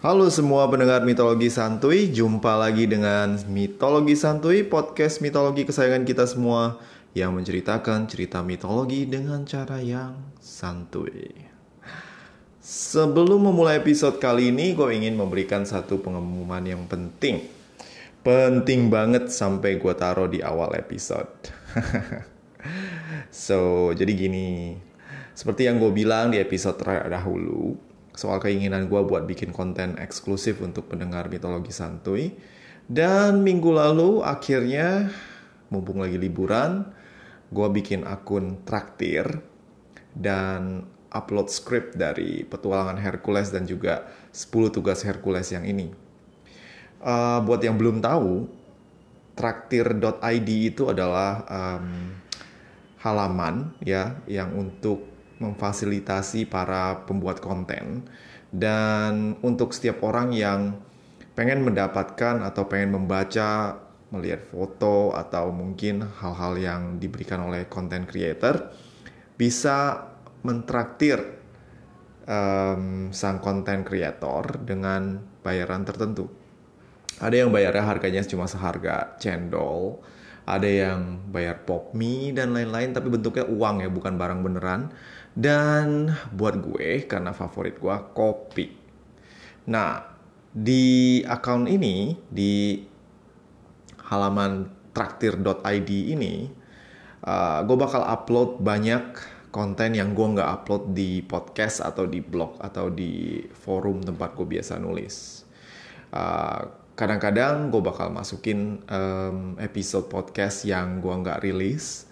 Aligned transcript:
Halo 0.00 0.32
semua 0.32 0.64
pendengar 0.64 1.04
mitologi 1.04 1.52
santuy, 1.52 2.08
jumpa 2.08 2.56
lagi 2.56 2.88
dengan 2.88 3.36
Mitologi 3.52 4.16
Santuy, 4.16 4.64
podcast 4.64 5.20
mitologi 5.20 5.68
kesayangan 5.68 6.08
kita 6.08 6.24
semua 6.24 6.80
yang 7.12 7.36
menceritakan 7.36 8.08
cerita 8.08 8.40
mitologi 8.40 9.04
dengan 9.04 9.44
cara 9.44 9.76
yang 9.84 10.16
santuy. 10.40 11.44
Sebelum 12.64 13.52
memulai 13.52 13.76
episode 13.76 14.16
kali 14.16 14.48
ini, 14.48 14.72
gue 14.72 14.88
ingin 14.88 15.20
memberikan 15.20 15.68
satu 15.68 16.00
pengumuman 16.00 16.64
yang 16.64 16.88
penting. 16.88 17.44
Penting 18.24 18.88
banget 18.88 19.28
sampai 19.28 19.76
gue 19.76 19.92
taruh 19.92 20.32
di 20.32 20.40
awal 20.40 20.80
episode. 20.80 21.52
so, 23.28 23.92
jadi 23.92 24.16
gini. 24.16 24.80
Seperti 25.36 25.68
yang 25.68 25.76
gue 25.76 25.92
bilang 25.92 26.32
di 26.32 26.40
episode 26.40 26.80
terdahulu, 26.80 27.89
soal 28.20 28.36
keinginan 28.36 28.92
gue 28.92 29.00
buat 29.00 29.24
bikin 29.24 29.48
konten 29.48 29.96
eksklusif 29.96 30.60
untuk 30.60 30.92
pendengar 30.92 31.32
mitologi 31.32 31.72
santuy. 31.72 32.36
Dan 32.84 33.40
minggu 33.40 33.72
lalu 33.72 34.20
akhirnya, 34.20 35.08
mumpung 35.72 36.04
lagi 36.04 36.20
liburan, 36.20 36.84
gue 37.48 37.68
bikin 37.72 38.04
akun 38.04 38.60
traktir 38.68 39.24
dan 40.12 40.84
upload 41.08 41.48
script 41.48 41.96
dari 41.96 42.44
petualangan 42.44 43.00
Hercules 43.00 43.48
dan 43.48 43.64
juga 43.64 44.04
10 44.36 44.68
tugas 44.68 45.00
Hercules 45.00 45.48
yang 45.48 45.64
ini. 45.64 45.88
Uh, 47.00 47.40
buat 47.40 47.64
yang 47.64 47.80
belum 47.80 48.04
tahu, 48.04 48.44
traktir.id 49.32 50.50
itu 50.50 50.92
adalah 50.92 51.46
um, 51.48 52.12
halaman 53.00 53.72
ya 53.80 54.20
yang 54.28 54.52
untuk 54.52 55.08
memfasilitasi 55.40 56.46
para 56.46 57.08
pembuat 57.08 57.40
konten 57.40 58.04
dan 58.52 59.40
untuk 59.40 59.72
setiap 59.72 60.04
orang 60.04 60.36
yang 60.36 60.76
pengen 61.32 61.64
mendapatkan 61.64 62.44
atau 62.44 62.68
pengen 62.68 63.00
membaca 63.00 63.80
melihat 64.10 64.42
foto 64.44 65.14
atau 65.14 65.54
mungkin 65.54 66.02
hal-hal 66.02 66.58
yang 66.58 66.82
diberikan 66.98 67.46
oleh 67.46 67.70
content 67.70 68.04
creator 68.04 68.74
bisa 69.38 70.10
mentraktir 70.42 71.22
um, 72.26 73.08
sang 73.14 73.38
content 73.38 73.86
creator 73.86 74.60
dengan 74.60 75.22
bayaran 75.40 75.86
tertentu. 75.86 76.28
Ada 77.22 77.46
yang 77.46 77.50
bayarnya 77.54 77.84
harganya 77.86 78.22
cuma 78.26 78.48
seharga 78.48 79.14
cendol, 79.20 80.00
ada 80.48 80.66
yang 80.66 81.30
bayar 81.30 81.62
pop 81.62 81.94
mie 81.94 82.34
dan 82.34 82.50
lain-lain 82.50 82.90
tapi 82.90 83.12
bentuknya 83.12 83.46
uang 83.46 83.86
ya 83.86 83.88
bukan 83.92 84.18
barang 84.18 84.40
beneran 84.42 84.90
dan 85.34 86.10
buat 86.34 86.58
gue, 86.58 87.06
karena 87.06 87.30
favorit 87.30 87.78
gue, 87.78 87.96
kopi. 88.14 88.66
Nah, 89.70 90.02
di 90.50 91.20
account 91.22 91.70
ini, 91.70 92.18
di 92.26 92.82
halaman 94.10 94.66
traktir.id 94.90 95.90
ini, 95.90 96.50
uh, 97.22 97.62
gue 97.62 97.76
bakal 97.78 98.02
upload 98.02 98.58
banyak 98.58 99.38
konten 99.50 99.98
yang 99.98 100.14
gue 100.14 100.26
nggak 100.34 100.50
upload 100.62 100.94
di 100.94 101.22
podcast 101.26 101.82
atau 101.82 102.06
di 102.06 102.22
blog 102.22 102.58
atau 102.62 102.90
di 102.90 103.42
forum 103.50 104.02
tempat 104.02 104.34
gue 104.34 104.46
biasa 104.58 104.78
nulis. 104.78 105.46
Uh, 106.10 106.70
kadang-kadang 106.98 107.70
gue 107.70 107.82
bakal 107.82 108.10
masukin 108.10 108.82
um, 108.90 109.54
episode 109.62 110.10
podcast 110.10 110.66
yang 110.66 110.98
gue 110.98 111.14
nggak 111.14 111.42
rilis. 111.46 112.06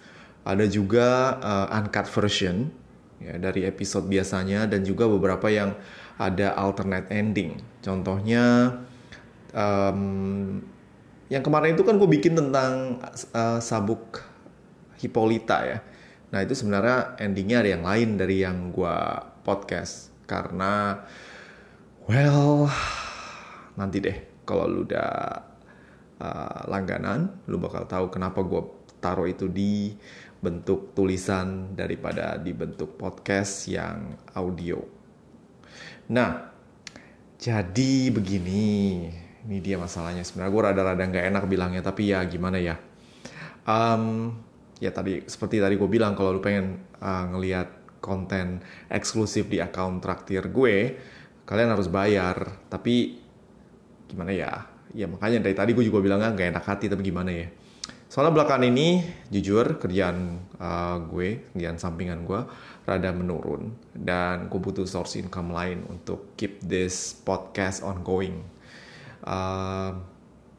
Ada 0.47 0.65
juga 0.71 1.35
uh, 1.43 1.67
uncut 1.75 2.07
version 2.07 2.71
ya 3.19 3.35
dari 3.35 3.67
episode 3.67 4.07
biasanya 4.07 4.65
dan 4.65 4.83
juga 4.87 5.05
beberapa 5.07 5.47
yang 5.51 5.75
ada 6.19 6.55
alternate 6.55 7.11
ending. 7.11 7.59
Contohnya 7.79 8.75
um, 9.55 10.59
yang 11.29 11.43
kemarin 11.45 11.77
itu 11.77 11.83
kan 11.85 11.95
gue 11.95 12.09
bikin 12.09 12.35
tentang 12.35 12.99
uh, 13.35 13.59
sabuk 13.61 14.23
Hippolyta 14.99 15.63
ya. 15.63 15.79
Nah 16.29 16.39
itu 16.43 16.53
sebenarnya 16.53 17.19
endingnya 17.21 17.63
ada 17.63 17.69
yang 17.69 17.83
lain 17.85 18.09
dari 18.19 18.43
yang 18.43 18.75
gue 18.75 18.97
podcast 19.45 20.11
karena 20.29 21.01
well 22.05 22.69
nanti 23.73 23.97
deh 24.03 24.17
kalau 24.45 24.69
lu 24.69 24.85
udah 24.85 25.13
uh, 26.21 26.61
langganan 26.69 27.41
lu 27.49 27.57
bakal 27.57 27.85
tahu 27.89 28.05
kenapa 28.13 28.45
gue 28.45 28.61
taruh 28.99 29.25
itu 29.25 29.47
di 29.47 29.95
bentuk 30.39 30.95
tulisan 30.95 31.75
daripada 31.75 32.39
di 32.39 32.55
bentuk 32.55 32.95
podcast 32.95 33.67
yang 33.67 34.15
audio. 34.31 34.79
Nah, 36.15 36.47
jadi 37.35 38.07
begini, 38.09 39.03
ini 39.45 39.57
dia 39.59 39.75
masalahnya. 39.75 40.23
Sebenarnya 40.23 40.51
gue 40.51 40.63
rada-rada 40.63 41.03
nggak 41.03 41.25
enak 41.31 41.43
bilangnya, 41.47 41.81
tapi 41.83 42.15
ya 42.15 42.23
gimana 42.23 42.55
ya. 42.59 42.79
Um, 43.67 44.35
ya 44.79 44.95
tadi 44.95 45.27
seperti 45.27 45.59
tadi 45.59 45.75
gue 45.75 45.89
bilang 45.91 46.15
kalau 46.15 46.39
lu 46.39 46.41
pengen 46.41 46.87
uh, 47.03 47.27
ngelihat 47.35 47.99
konten 47.99 48.63
eksklusif 48.87 49.51
di 49.51 49.59
akun 49.59 49.99
traktir 49.99 50.47
gue, 50.47 50.75
kalian 51.43 51.75
harus 51.75 51.91
bayar. 51.91 52.63
Tapi 52.71 53.19
gimana 54.07 54.31
ya? 54.31 54.51
Ya 54.95 55.05
makanya 55.05 55.43
dari 55.43 55.53
tadi 55.53 55.75
gue 55.75 55.83
juga 55.83 55.99
bilangnya 55.99 56.31
nggak 56.31 56.49
enak 56.55 56.65
hati, 56.65 56.87
tapi 56.87 57.03
gimana 57.03 57.29
ya? 57.29 57.51
Soalnya 58.09 58.41
belakangan 58.41 58.65
ini, 58.65 59.05
jujur 59.29 59.77
kerjaan 59.77 60.41
uh, 60.57 60.97
gue, 61.13 61.45
kerjaan 61.53 61.77
sampingan 61.77 62.25
gue, 62.25 62.41
rada 62.89 63.13
menurun. 63.13 63.69
Dan 63.93 64.49
gue 64.49 64.57
butuh 64.57 64.89
source 64.89 65.21
income 65.21 65.53
lain 65.53 65.85
untuk 65.85 66.33
keep 66.33 66.57
this 66.65 67.13
podcast 67.21 67.85
ongoing. 67.85 68.41
Uh, 69.21 69.93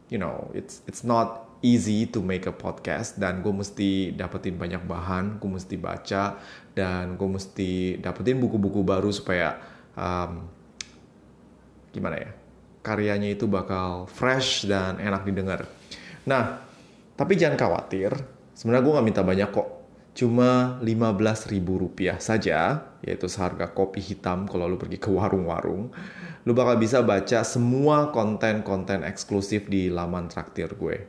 you 0.07 0.23
know, 0.23 0.47
it's 0.55 0.87
it's 0.87 1.03
not 1.03 1.51
easy 1.59 2.07
to 2.07 2.23
make 2.23 2.47
a 2.47 2.55
podcast 2.55 3.19
dan 3.19 3.43
gue 3.43 3.51
mesti 3.51 4.15
dapetin 4.15 4.55
banyak 4.55 4.87
bahan, 4.87 5.43
gue 5.43 5.51
mesti 5.51 5.75
baca 5.75 6.39
dan 6.79 7.19
gue 7.19 7.29
mesti 7.29 7.99
dapetin 7.99 8.39
buku-buku 8.39 8.87
baru 8.87 9.11
supaya 9.11 9.59
um, 9.99 10.47
gimana 11.91 12.17
ya 12.17 12.31
karyanya 12.81 13.29
itu 13.35 13.45
bakal 13.45 14.07
fresh 14.09 14.65
dan 14.65 14.97
enak 15.03 15.27
didengar. 15.29 15.69
Nah, 16.25 16.70
tapi 17.21 17.37
jangan 17.37 17.61
khawatir, 17.61 18.17
sebenarnya 18.57 18.81
gue 18.81 18.97
gak 18.97 19.05
minta 19.13 19.21
banyak 19.21 19.53
kok. 19.53 19.69
Cuma 20.17 20.81
15 20.81 21.53
ribu 21.53 21.77
rupiah 21.77 22.17
saja, 22.17 22.89
yaitu 23.05 23.29
seharga 23.29 23.69
kopi 23.77 24.01
hitam 24.01 24.49
kalau 24.49 24.65
lu 24.65 24.81
pergi 24.81 24.97
ke 24.97 25.13
warung-warung. 25.13 25.93
Lu 26.49 26.57
bakal 26.57 26.81
bisa 26.81 27.05
baca 27.05 27.45
semua 27.45 28.09
konten-konten 28.09 29.05
eksklusif 29.05 29.69
di 29.69 29.93
laman 29.93 30.33
traktir 30.33 30.73
gue. 30.73 31.05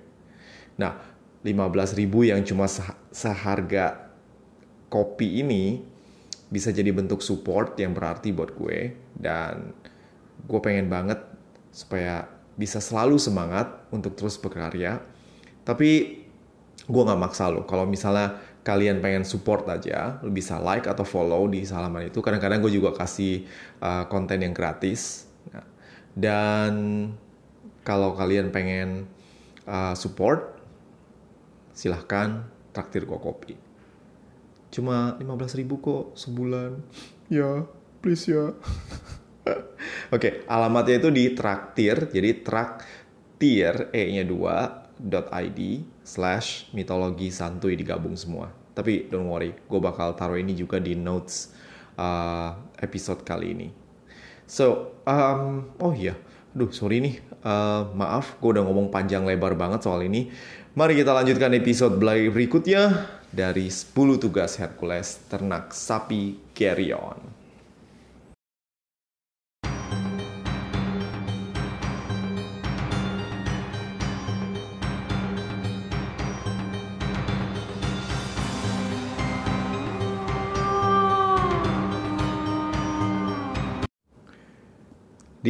Nah, 0.83 0.99
15 1.47 1.95
ribu 1.95 2.27
yang 2.27 2.43
cuma 2.43 2.67
seharga 3.15 4.11
kopi 4.91 5.39
ini 5.39 5.79
bisa 6.51 6.75
jadi 6.75 6.91
bentuk 6.91 7.23
support 7.23 7.79
yang 7.79 7.95
berarti 7.95 8.35
buat 8.35 8.51
gue. 8.51 8.99
Dan 9.15 9.71
gue 10.43 10.59
pengen 10.59 10.91
banget 10.91 11.23
supaya 11.71 12.27
bisa 12.59 12.83
selalu 12.83 13.15
semangat 13.15 13.87
untuk 13.95 14.19
terus 14.19 14.35
berkarya 14.35 14.99
tapi 15.63 16.21
gue 16.85 17.01
nggak 17.05 17.21
maksa 17.21 17.47
lo. 17.47 17.63
Kalau 17.63 17.85
misalnya 17.85 18.41
kalian 18.61 19.01
pengen 19.01 19.25
support 19.25 19.65
aja, 19.69 20.21
lo 20.21 20.29
bisa 20.29 20.61
like 20.61 20.85
atau 20.85 21.01
follow 21.01 21.49
di 21.49 21.65
halaman 21.65 22.09
itu. 22.09 22.21
Kadang-kadang 22.21 22.61
gue 22.61 22.73
juga 22.77 22.93
kasih 22.93 23.45
uh, 23.81 24.05
konten 24.05 24.41
yang 24.41 24.53
gratis. 24.53 25.25
Nah, 25.49 25.65
dan 26.13 26.73
kalau 27.81 28.13
kalian 28.13 28.53
pengen 28.53 29.09
uh, 29.65 29.97
support, 29.97 30.61
silahkan 31.73 32.45
traktir 32.75 33.09
gue 33.09 33.17
kopi. 33.17 33.53
Cuma 34.71 35.19
15 35.19 35.59
ribu 35.59 35.81
kok 35.83 36.15
sebulan. 36.15 36.79
Ya, 37.27 37.65
please 37.99 38.29
ya. 38.29 38.53
Oke, 39.41 39.65
okay, 40.11 40.33
alamatnya 40.45 41.01
itu 41.01 41.09
di 41.09 41.33
traktir, 41.33 42.13
jadi 42.13 42.45
traktir, 42.45 43.89
E-nya 43.89 44.21
2, 44.21 44.80
id 45.09 45.85
slash 46.05 46.69
mitologi 46.71 47.33
santuy 47.33 47.73
digabung 47.73 48.13
semua. 48.13 48.53
Tapi 48.71 49.09
don't 49.11 49.27
worry, 49.27 49.51
gue 49.51 49.79
bakal 49.81 50.15
taruh 50.15 50.39
ini 50.39 50.55
juga 50.55 50.79
di 50.79 50.95
notes 50.95 51.51
uh, 51.99 52.55
episode 52.79 53.25
kali 53.25 53.51
ini. 53.51 53.67
So, 54.47 54.95
um, 55.07 55.75
oh 55.79 55.91
iya, 55.95 56.15
duh 56.51 56.71
sorry 56.71 56.99
nih, 57.03 57.15
uh, 57.43 57.91
maaf 57.95 58.39
gue 58.39 58.51
udah 58.51 58.63
ngomong 58.63 58.91
panjang 58.91 59.23
lebar 59.27 59.55
banget 59.55 59.83
soal 59.83 60.03
ini. 60.05 60.31
Mari 60.71 60.95
kita 61.03 61.11
lanjutkan 61.11 61.51
episode 61.51 61.99
berikutnya 61.99 63.11
dari 63.27 63.67
10 63.67 63.91
tugas 64.23 64.55
Hercules 64.55 65.19
ternak 65.27 65.75
sapi 65.75 66.39
Geryon. 66.55 67.40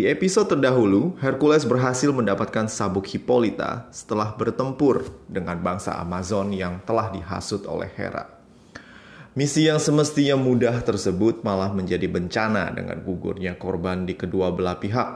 Di 0.01 0.09
episode 0.09 0.57
terdahulu, 0.57 1.13
Hercules 1.21 1.62
berhasil 1.62 2.09
mendapatkan 2.09 2.65
sabuk 2.65 3.06
Hippolyta 3.06 3.86
setelah 3.94 4.33
bertempur 4.33 5.06
dengan 5.30 5.62
bangsa 5.62 5.94
Amazon 6.01 6.50
yang 6.57 6.81
telah 6.89 7.13
dihasut 7.13 7.69
oleh 7.69 7.86
Hera. 7.86 8.25
Misi 9.38 9.69
yang 9.69 9.77
semestinya 9.77 10.42
mudah 10.42 10.81
tersebut 10.81 11.45
malah 11.45 11.69
menjadi 11.69 12.09
bencana 12.09 12.74
dengan 12.74 12.98
gugurnya 13.06 13.62
korban 13.62 14.09
di 14.09 14.18
kedua 14.18 14.50
belah 14.50 14.81
pihak. 14.81 15.09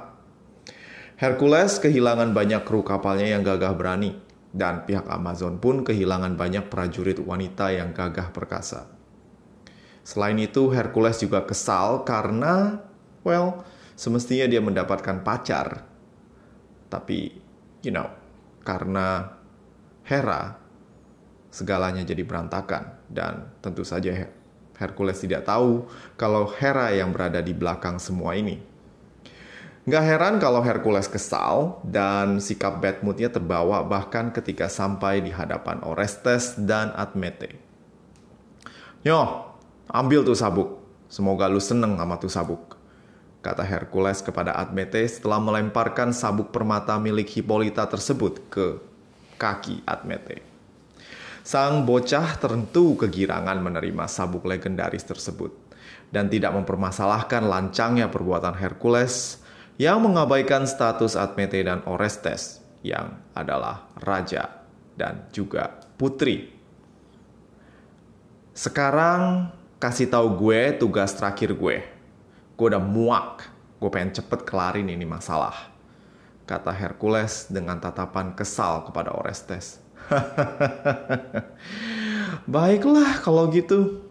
Hercules 1.18 1.82
kehilangan 1.82 2.38
banyak 2.38 2.62
kru 2.62 2.86
kapalnya 2.86 3.34
yang 3.34 3.42
gagah 3.42 3.74
berani, 3.74 4.14
dan 4.54 4.86
pihak 4.86 5.10
Amazon 5.10 5.58
pun 5.58 5.82
kehilangan 5.82 6.38
banyak 6.38 6.70
prajurit 6.70 7.18
wanita 7.18 7.74
yang 7.74 7.90
gagah 7.90 8.30
perkasa. 8.30 8.86
Selain 10.06 10.38
itu, 10.38 10.70
Hercules 10.70 11.18
juga 11.18 11.42
kesal 11.42 12.06
karena, 12.06 12.86
well, 13.26 13.66
semestinya 13.96 14.46
dia 14.46 14.60
mendapatkan 14.60 15.24
pacar. 15.24 15.88
Tapi, 16.92 17.34
you 17.82 17.92
know, 17.96 18.12
karena 18.62 19.34
Hera, 20.06 20.60
segalanya 21.50 22.06
jadi 22.06 22.22
berantakan. 22.22 23.02
Dan 23.10 23.50
tentu 23.64 23.82
saja 23.82 24.12
Hercules 24.76 25.18
tidak 25.18 25.48
tahu 25.48 25.88
kalau 26.20 26.46
Hera 26.52 26.94
yang 26.94 27.16
berada 27.16 27.40
di 27.42 27.56
belakang 27.56 27.98
semua 27.98 28.36
ini. 28.38 28.76
Gak 29.86 30.02
heran 30.02 30.42
kalau 30.42 30.66
Hercules 30.66 31.06
kesal 31.06 31.78
dan 31.86 32.42
sikap 32.42 32.82
bad 32.82 33.06
moodnya 33.06 33.30
terbawa 33.30 33.86
bahkan 33.86 34.34
ketika 34.34 34.66
sampai 34.66 35.22
di 35.22 35.30
hadapan 35.30 35.78
Orestes 35.86 36.58
dan 36.58 36.90
Admete. 36.98 37.54
Yo, 39.06 39.46
ambil 39.86 40.26
tuh 40.26 40.34
sabuk. 40.34 40.82
Semoga 41.06 41.46
lu 41.46 41.62
seneng 41.62 42.02
sama 42.02 42.18
tuh 42.18 42.34
sabuk 42.34 42.75
kata 43.46 43.62
Hercules 43.62 44.26
kepada 44.26 44.58
Admete 44.58 45.06
setelah 45.06 45.38
melemparkan 45.38 46.10
sabuk 46.10 46.50
permata 46.50 46.98
milik 46.98 47.30
Hippolyta 47.30 47.86
tersebut 47.86 48.42
ke 48.50 48.82
kaki 49.38 49.86
Admete. 49.86 50.42
Sang 51.46 51.86
bocah 51.86 52.42
tentu 52.42 52.98
kegirangan 52.98 53.62
menerima 53.62 54.10
sabuk 54.10 54.50
legendaris 54.50 55.06
tersebut 55.06 55.54
dan 56.10 56.26
tidak 56.26 56.58
mempermasalahkan 56.58 57.46
lancangnya 57.46 58.10
perbuatan 58.10 58.58
Hercules 58.58 59.38
yang 59.78 60.02
mengabaikan 60.02 60.66
status 60.66 61.14
Admete 61.14 61.62
dan 61.62 61.86
Orestes 61.86 62.66
yang 62.82 63.22
adalah 63.38 63.94
raja 64.02 64.66
dan 64.98 65.30
juga 65.30 65.86
putri. 66.02 66.50
Sekarang 68.58 69.54
kasih 69.78 70.10
tahu 70.10 70.34
gue 70.50 70.82
tugas 70.82 71.14
terakhir 71.14 71.54
gue 71.54 71.95
Gue 72.56 72.72
udah 72.72 72.80
muak. 72.80 73.52
Gue 73.84 73.92
pengen 73.92 74.16
cepet 74.16 74.48
kelarin 74.48 74.88
ini 74.88 75.04
masalah. 75.04 75.75
Kata 76.48 76.72
Hercules 76.72 77.52
dengan 77.52 77.84
tatapan 77.84 78.31
kesal 78.31 78.88
kepada 78.88 79.12
Orestes. 79.12 79.84
Baiklah 82.56 83.19
kalau 83.19 83.52
gitu. 83.52 84.07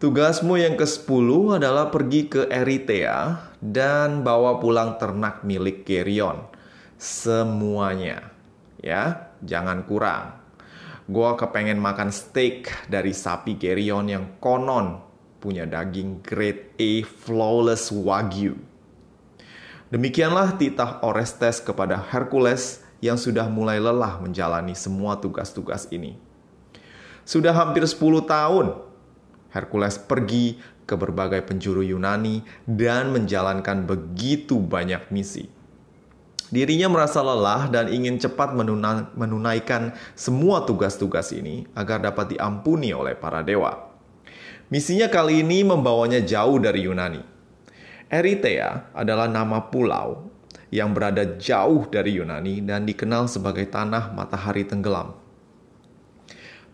Tugasmu 0.00 0.56
yang 0.56 0.80
ke-10 0.80 1.60
adalah 1.60 1.92
pergi 1.92 2.32
ke 2.32 2.48
Eritea 2.48 3.52
dan 3.60 4.24
bawa 4.24 4.56
pulang 4.56 4.96
ternak 4.96 5.44
milik 5.44 5.84
Gerion. 5.84 6.48
Semuanya. 6.96 8.32
Ya, 8.80 9.32
jangan 9.44 9.84
kurang. 9.84 10.40
Gue 11.04 11.30
kepengen 11.36 11.76
makan 11.76 12.08
steak 12.08 12.88
dari 12.88 13.12
sapi 13.12 13.60
Gerion 13.60 14.08
yang 14.08 14.40
konon 14.40 15.13
punya 15.44 15.68
daging 15.68 16.24
grade 16.24 16.72
A 16.80 17.04
flawless 17.04 17.92
wagyu. 17.92 18.56
Demikianlah 19.92 20.56
titah 20.56 21.04
Orestes 21.04 21.60
kepada 21.60 22.00
Hercules 22.00 22.80
yang 23.04 23.20
sudah 23.20 23.44
mulai 23.52 23.76
lelah 23.76 24.16
menjalani 24.24 24.72
semua 24.72 25.20
tugas-tugas 25.20 25.84
ini. 25.92 26.16
Sudah 27.28 27.52
hampir 27.52 27.84
10 27.84 28.00
tahun, 28.24 28.80
Hercules 29.52 30.00
pergi 30.00 30.56
ke 30.88 30.96
berbagai 30.96 31.44
penjuru 31.44 31.84
Yunani 31.84 32.40
dan 32.64 33.12
menjalankan 33.12 33.84
begitu 33.84 34.56
banyak 34.56 35.12
misi. 35.12 35.52
Dirinya 36.48 36.86
merasa 36.86 37.24
lelah 37.24 37.66
dan 37.66 37.92
ingin 37.92 38.20
cepat 38.20 38.52
menunaikan 39.16 39.92
semua 40.16 40.62
tugas-tugas 40.62 41.32
ini 41.36 41.66
agar 41.76 42.00
dapat 42.00 42.36
diampuni 42.36 42.94
oleh 42.94 43.16
para 43.18 43.44
dewa. 43.44 43.83
Misinya 44.74 45.06
kali 45.06 45.46
ini 45.46 45.62
membawanya 45.62 46.18
jauh 46.18 46.58
dari 46.58 46.82
Yunani. 46.82 47.22
Eritea 48.10 48.90
adalah 48.90 49.30
nama 49.30 49.70
pulau 49.70 50.26
yang 50.74 50.90
berada 50.90 51.38
jauh 51.38 51.86
dari 51.86 52.18
Yunani 52.18 52.58
dan 52.58 52.82
dikenal 52.82 53.30
sebagai 53.30 53.70
tanah 53.70 54.10
matahari 54.10 54.66
tenggelam. 54.66 55.14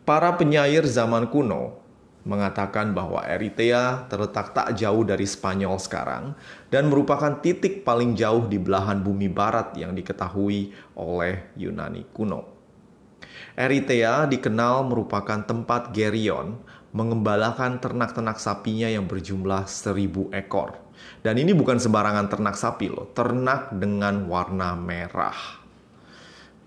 Para 0.08 0.32
penyair 0.40 0.88
zaman 0.88 1.28
kuno 1.28 1.76
mengatakan 2.24 2.96
bahwa 2.96 3.20
Eritea 3.20 4.08
terletak 4.08 4.56
tak 4.56 4.80
jauh 4.80 5.04
dari 5.04 5.28
Spanyol 5.28 5.76
sekarang 5.76 6.32
dan 6.72 6.88
merupakan 6.88 7.36
titik 7.44 7.84
paling 7.84 8.16
jauh 8.16 8.48
di 8.48 8.56
belahan 8.56 9.04
bumi 9.04 9.28
barat 9.28 9.76
yang 9.76 9.92
diketahui 9.92 10.72
oleh 10.96 11.52
Yunani 11.52 12.08
kuno. 12.16 12.48
Eritea 13.60 14.24
dikenal 14.24 14.88
merupakan 14.88 15.44
tempat 15.44 15.92
Gerion 15.92 16.64
mengembalakan 16.90 17.78
ternak-ternak 17.78 18.42
sapinya 18.42 18.90
yang 18.90 19.06
berjumlah 19.06 19.70
seribu 19.70 20.26
ekor. 20.34 20.74
Dan 21.20 21.40
ini 21.40 21.56
bukan 21.56 21.80
sembarangan 21.80 22.26
ternak 22.28 22.56
sapi 22.58 22.90
loh, 22.90 23.08
ternak 23.14 23.72
dengan 23.72 24.26
warna 24.26 24.76
merah. 24.76 25.36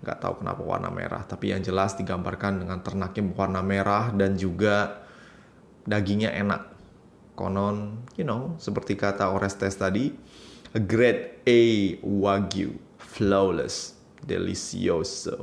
Gak 0.04 0.20
tahu 0.20 0.44
kenapa 0.44 0.60
warna 0.60 0.90
merah, 0.92 1.22
tapi 1.24 1.52
yang 1.52 1.64
jelas 1.64 1.96
digambarkan 1.96 2.60
dengan 2.60 2.78
ternaknya 2.84 3.24
warna 3.32 3.60
merah 3.64 4.12
dan 4.12 4.36
juga 4.36 5.04
dagingnya 5.88 6.34
enak. 6.34 6.62
Konon, 7.34 8.06
you 8.14 8.22
know, 8.22 8.54
seperti 8.62 8.94
kata 8.94 9.34
Orestes 9.34 9.74
tadi, 9.74 10.14
a 10.70 10.78
grade 10.78 11.42
A 11.42 11.62
Wagyu, 11.98 12.78
flawless, 12.94 13.98
delicioso. 14.22 15.42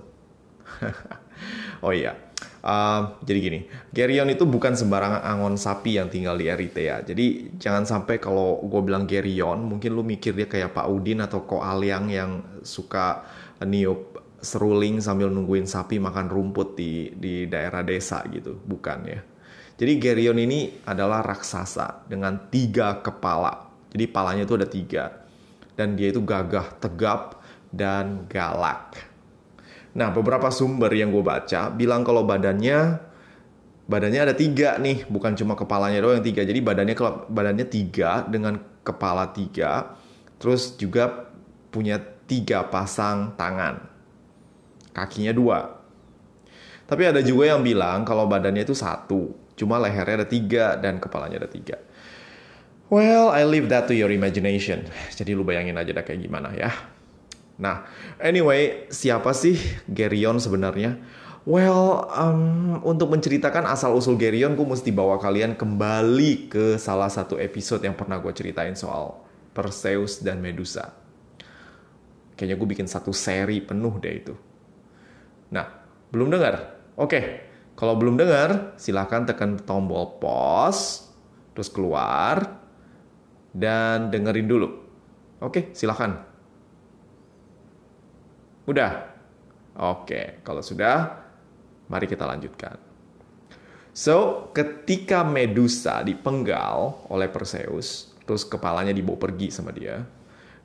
oh 1.86 1.92
iya, 1.92 2.16
Uh, 2.62 3.18
jadi 3.26 3.40
gini, 3.42 3.60
Gerion 3.90 4.30
itu 4.30 4.46
bukan 4.46 4.78
sembarangan 4.78 5.26
angon 5.26 5.58
sapi 5.58 5.98
yang 5.98 6.14
tinggal 6.14 6.38
di 6.38 6.46
Eritea. 6.46 7.02
Jadi 7.02 7.58
jangan 7.58 7.90
sampai 7.90 8.22
kalau 8.22 8.62
gue 8.62 8.82
bilang 8.86 9.10
Gerion, 9.10 9.66
mungkin 9.66 9.98
lu 9.98 10.06
mikir 10.06 10.38
dia 10.38 10.46
kayak 10.46 10.78
Pak 10.78 10.86
Udin 10.86 11.26
atau 11.26 11.42
Ko 11.42 11.66
Aliang 11.66 12.14
yang 12.14 12.62
suka 12.62 13.26
niup 13.66 14.22
seruling 14.42 15.02
sambil 15.02 15.34
nungguin 15.34 15.66
sapi 15.66 15.98
makan 16.02 16.30
rumput 16.30 16.78
di 16.78 17.14
di 17.18 17.50
daerah 17.50 17.82
desa 17.82 18.22
gitu. 18.30 18.54
Bukan 18.54 19.00
ya. 19.10 19.22
Jadi 19.82 19.98
Gerion 19.98 20.38
ini 20.38 20.86
adalah 20.86 21.26
raksasa 21.26 22.06
dengan 22.06 22.46
tiga 22.54 23.02
kepala. 23.02 23.74
Jadi 23.90 24.06
palanya 24.06 24.46
itu 24.46 24.54
ada 24.54 24.70
tiga. 24.70 25.10
Dan 25.74 25.98
dia 25.98 26.14
itu 26.14 26.22
gagah, 26.22 26.78
tegap, 26.78 27.42
dan 27.74 28.30
galak. 28.30 29.11
Nah, 29.92 30.10
beberapa 30.16 30.48
sumber 30.48 30.92
yang 30.96 31.12
gue 31.12 31.24
baca 31.24 31.68
bilang 31.72 32.08
kalau 32.08 32.24
badannya 32.24 33.12
badannya 33.92 34.22
ada 34.32 34.36
tiga 34.36 34.80
nih, 34.80 35.04
bukan 35.12 35.36
cuma 35.36 35.60
kepalanya 35.60 36.00
doang 36.00 36.24
yang 36.24 36.28
tiga. 36.28 36.48
Jadi 36.48 36.60
badannya 36.64 36.96
badannya 37.28 37.68
tiga 37.68 38.24
dengan 38.24 38.56
kepala 38.88 39.36
tiga, 39.36 40.00
terus 40.40 40.80
juga 40.80 41.32
punya 41.72 42.00
tiga 42.24 42.64
pasang 42.72 43.36
tangan, 43.36 43.84
kakinya 44.96 45.36
dua. 45.36 45.60
Tapi 46.88 47.04
ada 47.08 47.20
juga 47.24 47.52
yang 47.52 47.64
bilang 47.64 48.04
kalau 48.08 48.28
badannya 48.28 48.64
itu 48.64 48.76
satu, 48.76 49.32
cuma 49.60 49.80
lehernya 49.80 50.24
ada 50.24 50.28
tiga 50.28 50.76
dan 50.80 51.00
kepalanya 51.00 51.44
ada 51.44 51.52
tiga. 51.52 51.80
Well, 52.92 53.32
I 53.32 53.48
leave 53.48 53.72
that 53.72 53.88
to 53.88 53.96
your 53.96 54.12
imagination. 54.12 54.84
Jadi 55.18 55.32
lu 55.32 55.48
bayangin 55.48 55.80
aja 55.80 55.96
dah 55.96 56.04
kayak 56.04 56.28
gimana 56.28 56.52
ya. 56.52 56.72
Nah, 57.62 57.86
anyway, 58.18 58.90
siapa 58.90 59.38
sih 59.38 59.54
Gerion 59.86 60.42
sebenarnya? 60.42 60.98
Well, 61.46 62.10
um, 62.10 62.82
untuk 62.82 63.14
menceritakan 63.14 63.70
asal-usul 63.70 64.18
Gerion, 64.18 64.58
gue 64.58 64.66
mesti 64.66 64.90
bawa 64.90 65.22
kalian 65.22 65.54
kembali 65.54 66.50
ke 66.50 66.66
salah 66.82 67.10
satu 67.10 67.38
episode 67.38 67.86
yang 67.86 67.94
pernah 67.94 68.18
gue 68.18 68.34
ceritain 68.34 68.74
soal 68.74 69.22
Perseus 69.54 70.26
dan 70.26 70.42
Medusa. 70.42 70.90
Kayaknya 72.34 72.56
gue 72.58 72.68
bikin 72.74 72.88
satu 72.90 73.14
seri 73.14 73.62
penuh 73.62 73.94
deh 74.02 74.14
itu. 74.14 74.34
Nah, 75.54 75.70
belum 76.10 76.34
dengar? 76.34 76.82
Oke, 76.98 77.46
kalau 77.78 77.94
belum 77.98 78.18
dengar, 78.18 78.74
silahkan 78.82 79.26
tekan 79.26 79.62
tombol 79.62 80.18
pause, 80.18 81.14
terus 81.54 81.70
keluar, 81.70 82.58
dan 83.54 84.10
dengerin 84.10 84.50
dulu. 84.50 84.70
Oke, 85.42 85.74
silahkan. 85.74 86.31
Udah? 88.66 89.10
Oke, 89.78 90.44
kalau 90.46 90.62
sudah, 90.62 91.22
mari 91.88 92.06
kita 92.06 92.28
lanjutkan. 92.28 92.78
So, 93.92 94.48
ketika 94.56 95.24
Medusa 95.28 96.00
dipenggal 96.04 97.08
oleh 97.12 97.28
Perseus, 97.28 98.16
terus 98.24 98.48
kepalanya 98.48 98.96
dibawa 98.96 99.20
pergi 99.20 99.52
sama 99.52 99.76
dia, 99.76 100.00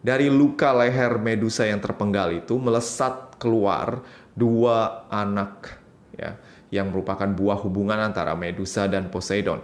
Dari 0.06 0.30
luka 0.30 0.70
leher 0.70 1.18
Medusa 1.18 1.66
yang 1.66 1.82
terpenggal 1.82 2.30
itu 2.30 2.54
melesat 2.62 3.42
keluar 3.42 4.06
dua 4.38 5.08
anak 5.10 5.82
ya 6.14 6.38
yang 6.70 6.94
merupakan 6.94 7.26
buah 7.26 7.58
hubungan 7.66 7.98
antara 7.98 8.38
Medusa 8.38 8.86
dan 8.86 9.10
Poseidon. 9.10 9.58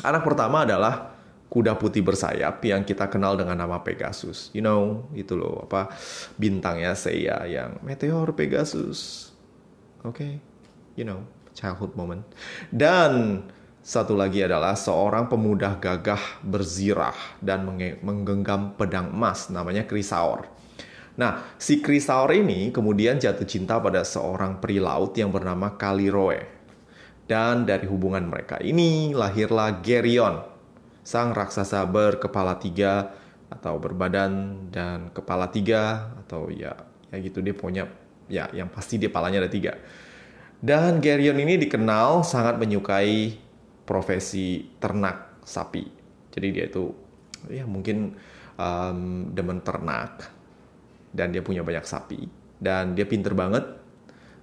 Anak 0.00 0.24
pertama 0.24 0.64
adalah 0.64 1.12
kuda 1.50 1.74
putih 1.74 2.06
bersayap 2.06 2.62
yang 2.62 2.86
kita 2.86 3.10
kenal 3.10 3.34
dengan 3.34 3.58
nama 3.58 3.82
Pegasus. 3.82 4.54
You 4.54 4.62
know, 4.62 5.10
itu 5.12 5.34
loh 5.34 5.66
apa 5.66 5.90
bintangnya 6.38 6.94
Seiya 6.94 7.42
yang 7.50 7.82
meteor 7.82 8.30
Pegasus. 8.32 9.30
Oke, 10.06 10.16
okay? 10.16 10.32
you 10.94 11.02
know, 11.02 11.26
childhood 11.52 11.98
moment. 11.98 12.22
Dan 12.70 13.44
satu 13.82 14.14
lagi 14.14 14.46
adalah 14.46 14.78
seorang 14.78 15.26
pemuda 15.26 15.76
gagah 15.76 16.44
berzirah 16.46 17.42
dan 17.42 17.66
menggenggam 18.00 18.78
pedang 18.78 19.10
emas 19.10 19.50
namanya 19.50 19.84
Krisaor. 19.84 20.46
Nah, 21.18 21.56
si 21.58 21.82
Krisaor 21.82 22.30
ini 22.32 22.70
kemudian 22.70 23.18
jatuh 23.18 23.44
cinta 23.44 23.82
pada 23.82 24.06
seorang 24.06 24.62
peri 24.62 24.78
laut 24.78 25.12
yang 25.18 25.34
bernama 25.34 25.74
Kaliroe. 25.74 26.62
Dan 27.26 27.62
dari 27.62 27.86
hubungan 27.86 28.26
mereka 28.26 28.58
ini 28.58 29.14
lahirlah 29.14 29.78
Gerion, 29.86 30.49
sang 31.04 31.32
raksasa 31.32 31.84
berkepala 31.88 32.60
tiga 32.60 33.14
atau 33.50 33.82
berbadan 33.82 34.66
dan 34.70 35.10
kepala 35.10 35.50
tiga 35.50 36.14
atau 36.24 36.46
ya 36.52 36.76
ya 37.10 37.16
gitu 37.18 37.42
dia 37.42 37.54
punya 37.56 37.90
ya 38.30 38.46
yang 38.54 38.70
pasti 38.70 38.96
dia 38.96 39.10
palanya 39.10 39.42
ada 39.42 39.50
tiga. 39.50 39.74
Dan 40.60 41.00
Gerion 41.00 41.40
ini 41.40 41.56
dikenal 41.56 42.20
sangat 42.20 42.60
menyukai 42.60 43.32
profesi 43.88 44.76
ternak 44.76 45.40
sapi. 45.42 45.82
Jadi 46.30 46.46
dia 46.52 46.68
itu 46.68 46.84
ya 47.48 47.64
mungkin 47.64 48.14
um, 48.60 49.32
demen 49.32 49.64
ternak 49.64 50.28
dan 51.10 51.32
dia 51.34 51.42
punya 51.42 51.64
banyak 51.64 51.82
sapi 51.82 52.28
dan 52.60 52.92
dia 52.94 53.08
pinter 53.08 53.32
banget 53.32 53.64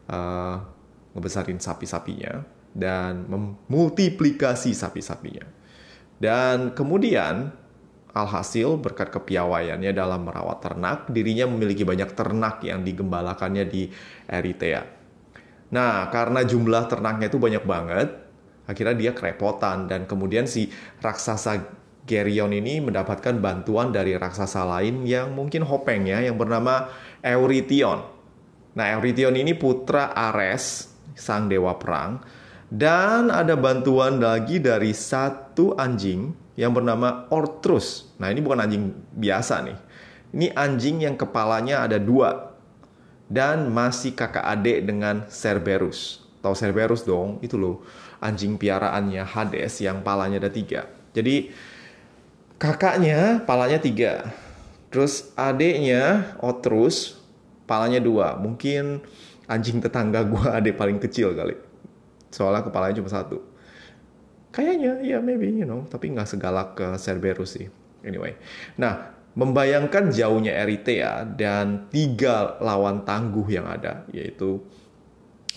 uh, 0.09 0.57
ngebesarin 1.13 1.61
sapi-sapinya 1.61 2.43
dan 2.73 3.29
memultiplikasi 3.29 4.73
sapi-sapinya. 4.73 5.56
Dan 6.17 6.73
kemudian 6.73 7.53
alhasil 8.17 8.81
berkat 8.81 9.13
kepiawaiannya 9.13 9.93
dalam 9.93 10.25
merawat 10.25 10.59
ternak, 10.65 10.99
dirinya 11.13 11.45
memiliki 11.45 11.85
banyak 11.85 12.17
ternak 12.17 12.65
yang 12.65 12.81
digembalakannya 12.81 13.65
di 13.69 13.85
Eritrea. 14.25 14.81
Nah, 15.69 16.09
karena 16.09 16.41
jumlah 16.41 16.89
ternaknya 16.89 17.29
itu 17.29 17.37
banyak 17.37 17.63
banget, 17.67 18.09
akhirnya 18.65 18.95
dia 18.97 19.11
kerepotan 19.13 19.85
dan 19.85 20.09
kemudian 20.09 20.49
si 20.49 20.71
raksasa 20.99 21.77
Gerion 22.07 22.55
ini 22.55 22.79
mendapatkan 22.79 23.35
bantuan 23.43 23.91
dari 23.91 24.15
raksasa 24.15 24.63
lain 24.63 25.03
yang 25.03 25.35
mungkin 25.35 25.67
hopeng 25.67 26.07
ya 26.07 26.23
yang 26.23 26.39
bernama 26.39 26.87
Eurytion. 27.19 27.99
Nah, 28.79 28.85
Eurytion 28.95 29.35
ini 29.35 29.51
putra 29.51 30.15
Ares, 30.15 30.87
sang 31.19 31.51
dewa 31.51 31.75
perang 31.75 32.23
dan 32.67 33.31
ada 33.31 33.55
bantuan 33.55 34.19
lagi 34.19 34.59
dari 34.59 34.91
satu 34.91 35.79
anjing 35.79 36.35
yang 36.59 36.75
bernama 36.75 37.29
Ortrus. 37.31 38.11
Nah, 38.19 38.27
ini 38.27 38.43
bukan 38.43 38.59
anjing 38.59 38.91
biasa 39.15 39.63
nih. 39.63 39.77
Ini 40.35 40.47
anjing 40.51 41.07
yang 41.07 41.15
kepalanya 41.15 41.87
ada 41.87 41.95
dua 41.95 42.51
dan 43.31 43.71
masih 43.71 44.11
kakak 44.11 44.43
adik 44.43 44.83
dengan 44.83 45.23
Cerberus. 45.31 46.23
Tahu 46.43 46.55
Cerberus 46.55 47.07
dong? 47.07 47.39
Itu 47.39 47.55
loh 47.55 47.83
anjing 48.19 48.59
piaraannya 48.59 49.23
Hades 49.23 49.79
yang 49.79 50.03
palanya 50.03 50.43
ada 50.43 50.51
tiga. 50.51 50.89
Jadi 51.15 51.53
kakaknya 52.59 53.43
palanya 53.47 53.79
tiga. 53.79 54.33
Terus 54.91 55.31
adiknya 55.39 56.35
Otrus 56.43 57.19
palanya 57.63 58.03
dua. 58.03 58.35
Mungkin 58.39 59.03
anjing 59.47 59.79
tetangga 59.79 60.23
gue 60.27 60.45
adik 60.57 60.75
paling 60.75 60.99
kecil 60.99 61.31
kali. 61.31 61.66
Soalnya 62.31 62.65
kepalanya 62.67 62.99
cuma 62.99 63.11
satu. 63.11 63.37
Kayaknya, 64.51 65.03
ya 65.05 65.17
maybe, 65.21 65.53
you 65.53 65.67
know. 65.67 65.85
Tapi 65.85 66.11
nggak 66.11 66.27
segalak 66.27 66.79
ke 66.79 66.87
Cerberus 66.97 67.59
sih. 67.59 67.67
Anyway. 68.01 68.33
Nah, 68.79 69.13
membayangkan 69.37 70.09
jauhnya 70.09 70.57
Eritrea 70.65 71.21
dan 71.27 71.91
tiga 71.93 72.57
lawan 72.57 73.05
tangguh 73.05 73.45
yang 73.51 73.69
ada, 73.69 74.07
yaitu 74.09 74.65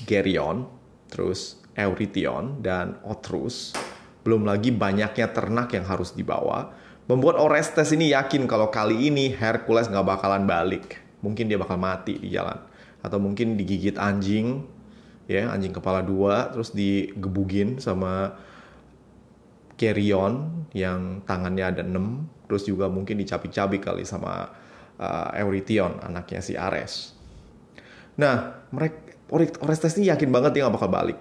Gerion, 0.04 0.68
terus 1.08 1.60
Eurytion 1.72 2.60
dan 2.60 3.00
Otrus, 3.08 3.72
belum 4.20 4.44
lagi 4.44 4.68
banyaknya 4.68 5.32
ternak 5.32 5.72
yang 5.72 5.88
harus 5.88 6.12
dibawa, 6.12 6.76
membuat 7.08 7.40
Orestes 7.40 7.90
ini 7.96 8.12
yakin 8.12 8.44
kalau 8.44 8.68
kali 8.68 9.08
ini 9.08 9.32
Hercules 9.32 9.88
nggak 9.88 10.06
bakalan 10.06 10.44
balik. 10.44 11.00
Mungkin 11.24 11.48
dia 11.48 11.56
bakal 11.56 11.80
mati 11.80 12.16
di 12.20 12.32
jalan. 12.32 12.56
Atau 13.00 13.16
mungkin 13.16 13.56
digigit 13.56 13.96
anjing, 13.96 14.64
ya 15.30 15.54
anjing 15.54 15.70
kepala 15.70 16.02
dua, 16.02 16.50
terus 16.50 16.74
digebugin 16.74 17.78
sama 17.78 18.34
Kerion 19.78 20.66
yang 20.74 21.22
tangannya 21.22 21.64
ada 21.70 21.82
enam, 21.86 22.26
terus 22.50 22.66
juga 22.66 22.90
mungkin 22.90 23.16
dicabik-cabik 23.22 23.86
kali 23.86 24.02
sama 24.02 24.50
uh, 24.98 25.30
Eurytion, 25.38 26.02
anaknya 26.02 26.42
si 26.42 26.58
Ares. 26.58 27.14
Nah, 28.18 28.66
mereka 28.74 29.14
Orestes 29.62 29.94
ini 29.94 30.10
yakin 30.10 30.28
banget 30.34 30.58
dia 30.58 30.66
nggak 30.66 30.74
bakal 30.74 30.90
balik 30.90 31.18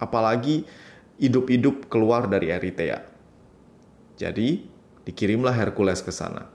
apalagi 0.00 0.64
hidup-hidup 1.16 1.88
keluar 1.88 2.28
dari 2.28 2.52
Eritrea. 2.52 3.00
Jadi, 4.16 4.64
dikirimlah 5.04 5.52
Hercules 5.52 6.04
ke 6.04 6.12
sana. 6.12 6.48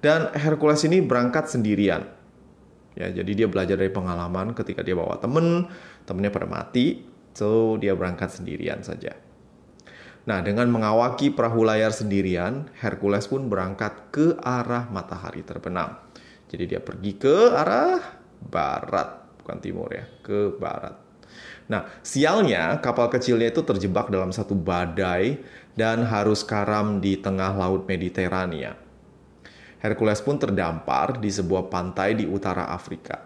Dan 0.00 0.32
Hercules 0.36 0.82
ini 0.88 1.00
berangkat 1.04 1.52
sendirian. 1.52 2.08
Ya, 2.92 3.08
jadi 3.08 3.32
dia 3.32 3.48
belajar 3.48 3.80
dari 3.80 3.88
pengalaman 3.88 4.52
ketika 4.52 4.84
dia 4.84 4.92
bawa 4.92 5.16
temen, 5.16 5.68
temennya 6.04 6.28
pada 6.28 6.44
mati, 6.44 7.04
so 7.32 7.80
dia 7.80 7.96
berangkat 7.96 8.28
sendirian 8.28 8.84
saja. 8.84 9.16
Nah, 10.22 10.38
dengan 10.38 10.70
mengawaki 10.70 11.34
perahu 11.34 11.66
layar 11.66 11.90
sendirian, 11.90 12.70
Hercules 12.78 13.26
pun 13.26 13.50
berangkat 13.50 14.14
ke 14.14 14.38
arah 14.38 14.86
matahari 14.92 15.42
terbenam. 15.42 15.98
Jadi 16.46 16.64
dia 16.68 16.80
pergi 16.84 17.18
ke 17.18 17.50
arah 17.50 17.98
barat, 18.38 19.40
bukan 19.42 19.58
timur 19.58 19.90
ya, 19.90 20.06
ke 20.22 20.54
barat. 20.60 20.94
Nah, 21.72 21.88
sialnya 22.04 22.78
kapal 22.84 23.08
kecilnya 23.08 23.50
itu 23.50 23.64
terjebak 23.64 24.12
dalam 24.12 24.30
satu 24.30 24.52
badai 24.52 25.40
dan 25.72 26.04
harus 26.04 26.44
karam 26.44 27.00
di 27.00 27.16
tengah 27.16 27.56
laut 27.56 27.88
Mediterania. 27.88 28.76
Hercules 29.82 30.22
pun 30.22 30.38
terdampar 30.38 31.18
di 31.18 31.26
sebuah 31.26 31.66
pantai 31.66 32.14
di 32.14 32.22
utara 32.22 32.70
Afrika. 32.70 33.18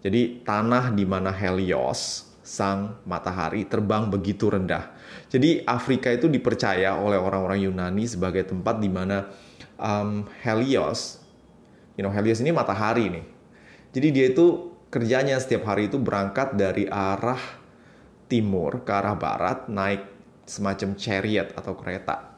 Jadi 0.00 0.40
tanah 0.40 0.88
di 0.90 1.04
mana 1.04 1.28
Helios, 1.28 2.32
sang 2.40 2.98
matahari, 3.04 3.68
terbang 3.68 4.08
begitu 4.08 4.48
rendah. 4.48 4.90
Jadi 5.28 5.62
Afrika 5.68 6.08
itu 6.08 6.32
dipercaya 6.32 6.96
oleh 6.96 7.20
orang-orang 7.20 7.62
Yunani 7.68 8.08
sebagai 8.08 8.48
tempat 8.48 8.80
di 8.80 8.88
mana 8.88 9.30
um, 9.76 10.24
Helios, 10.40 11.22
you 11.94 12.02
know 12.02 12.10
Helios 12.10 12.40
ini 12.40 12.50
matahari 12.50 13.12
nih. 13.12 13.24
Jadi 13.92 14.08
dia 14.10 14.26
itu 14.32 14.72
kerjanya 14.88 15.36
setiap 15.36 15.68
hari 15.68 15.92
itu 15.92 16.00
berangkat 16.00 16.56
dari 16.56 16.88
arah 16.88 17.40
timur 18.32 18.80
ke 18.80 18.90
arah 18.96 19.12
barat 19.12 19.68
naik 19.68 20.08
semacam 20.48 20.96
chariot 20.96 21.52
atau 21.52 21.76
kereta. 21.76 22.31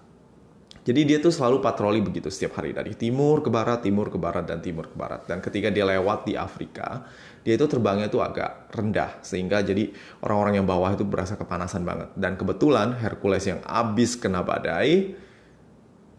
Jadi 0.85 1.01
dia 1.09 1.17
tuh 1.17 1.33
selalu 1.33 1.65
patroli 1.65 2.05
begitu 2.05 2.29
setiap 2.29 2.61
hari 2.61 2.77
dari 2.77 2.93
timur 2.93 3.41
ke 3.41 3.49
barat, 3.49 3.81
timur 3.81 4.13
ke 4.13 4.21
barat 4.21 4.45
dan 4.45 4.61
timur 4.61 4.93
ke 4.93 4.97
barat. 4.97 5.25
Dan 5.25 5.41
ketika 5.41 5.73
dia 5.73 5.89
lewat 5.89 6.29
di 6.29 6.37
Afrika, 6.37 7.09
dia 7.41 7.57
itu 7.57 7.65
terbangnya 7.65 8.13
tuh 8.13 8.21
agak 8.21 8.69
rendah 8.69 9.25
sehingga 9.25 9.65
jadi 9.65 9.89
orang-orang 10.21 10.61
yang 10.61 10.69
bawah 10.69 10.93
itu 10.93 11.09
berasa 11.09 11.41
kepanasan 11.41 11.89
banget. 11.89 12.13
Dan 12.13 12.37
kebetulan 12.37 13.01
Hercules 13.01 13.49
yang 13.49 13.65
abis 13.65 14.21
kena 14.21 14.45
badai, 14.45 15.17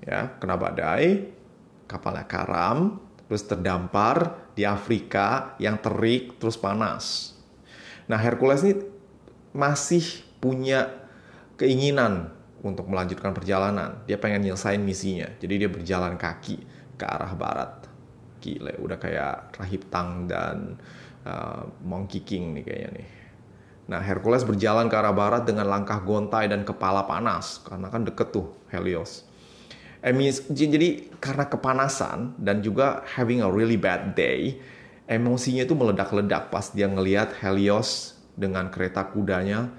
ya 0.02 0.34
kena 0.42 0.58
badai, 0.58 1.30
kapalnya 1.86 2.26
karam, 2.26 2.98
terus 3.30 3.46
terdampar 3.46 4.50
di 4.58 4.66
Afrika 4.66 5.54
yang 5.62 5.78
terik 5.78 6.42
terus 6.42 6.58
panas. 6.58 7.38
Nah 8.10 8.18
Hercules 8.18 8.66
ini 8.66 8.82
masih 9.54 10.26
punya 10.42 10.90
keinginan 11.58 12.35
untuk 12.66 12.90
melanjutkan 12.90 13.30
perjalanan. 13.38 14.02
Dia 14.10 14.18
pengen 14.18 14.42
nyelesain 14.42 14.82
misinya. 14.82 15.30
Jadi 15.38 15.54
dia 15.62 15.70
berjalan 15.70 16.18
kaki 16.18 16.58
ke 16.98 17.06
arah 17.06 17.38
barat. 17.38 17.86
Gile, 18.42 18.74
udah 18.82 18.98
kayak 18.98 19.54
Rahib 19.62 19.86
Tang 19.94 20.26
dan 20.26 20.82
uh, 21.26 21.70
Monkey 21.86 22.26
King 22.26 22.58
nih 22.58 22.64
kayaknya 22.66 22.90
nih. 23.02 23.10
Nah, 23.86 24.02
Hercules 24.02 24.42
berjalan 24.42 24.90
ke 24.90 24.98
arah 24.98 25.14
barat 25.14 25.46
dengan 25.46 25.70
langkah 25.70 26.02
gontai 26.02 26.50
dan 26.50 26.66
kepala 26.66 27.06
panas. 27.06 27.62
Karena 27.62 27.94
kan 27.94 28.02
deket 28.02 28.34
tuh 28.34 28.50
Helios. 28.74 29.22
Emis, 30.06 30.46
jadi 30.50 31.10
karena 31.18 31.50
kepanasan 31.50 32.38
dan 32.38 32.62
juga 32.62 33.02
having 33.18 33.42
a 33.42 33.50
really 33.50 33.78
bad 33.78 34.14
day, 34.14 34.62
emosinya 35.10 35.66
itu 35.66 35.74
meledak-ledak 35.74 36.54
pas 36.54 36.70
dia 36.70 36.86
ngelihat 36.86 37.34
Helios 37.42 38.14
dengan 38.38 38.70
kereta 38.70 39.02
kudanya 39.10 39.74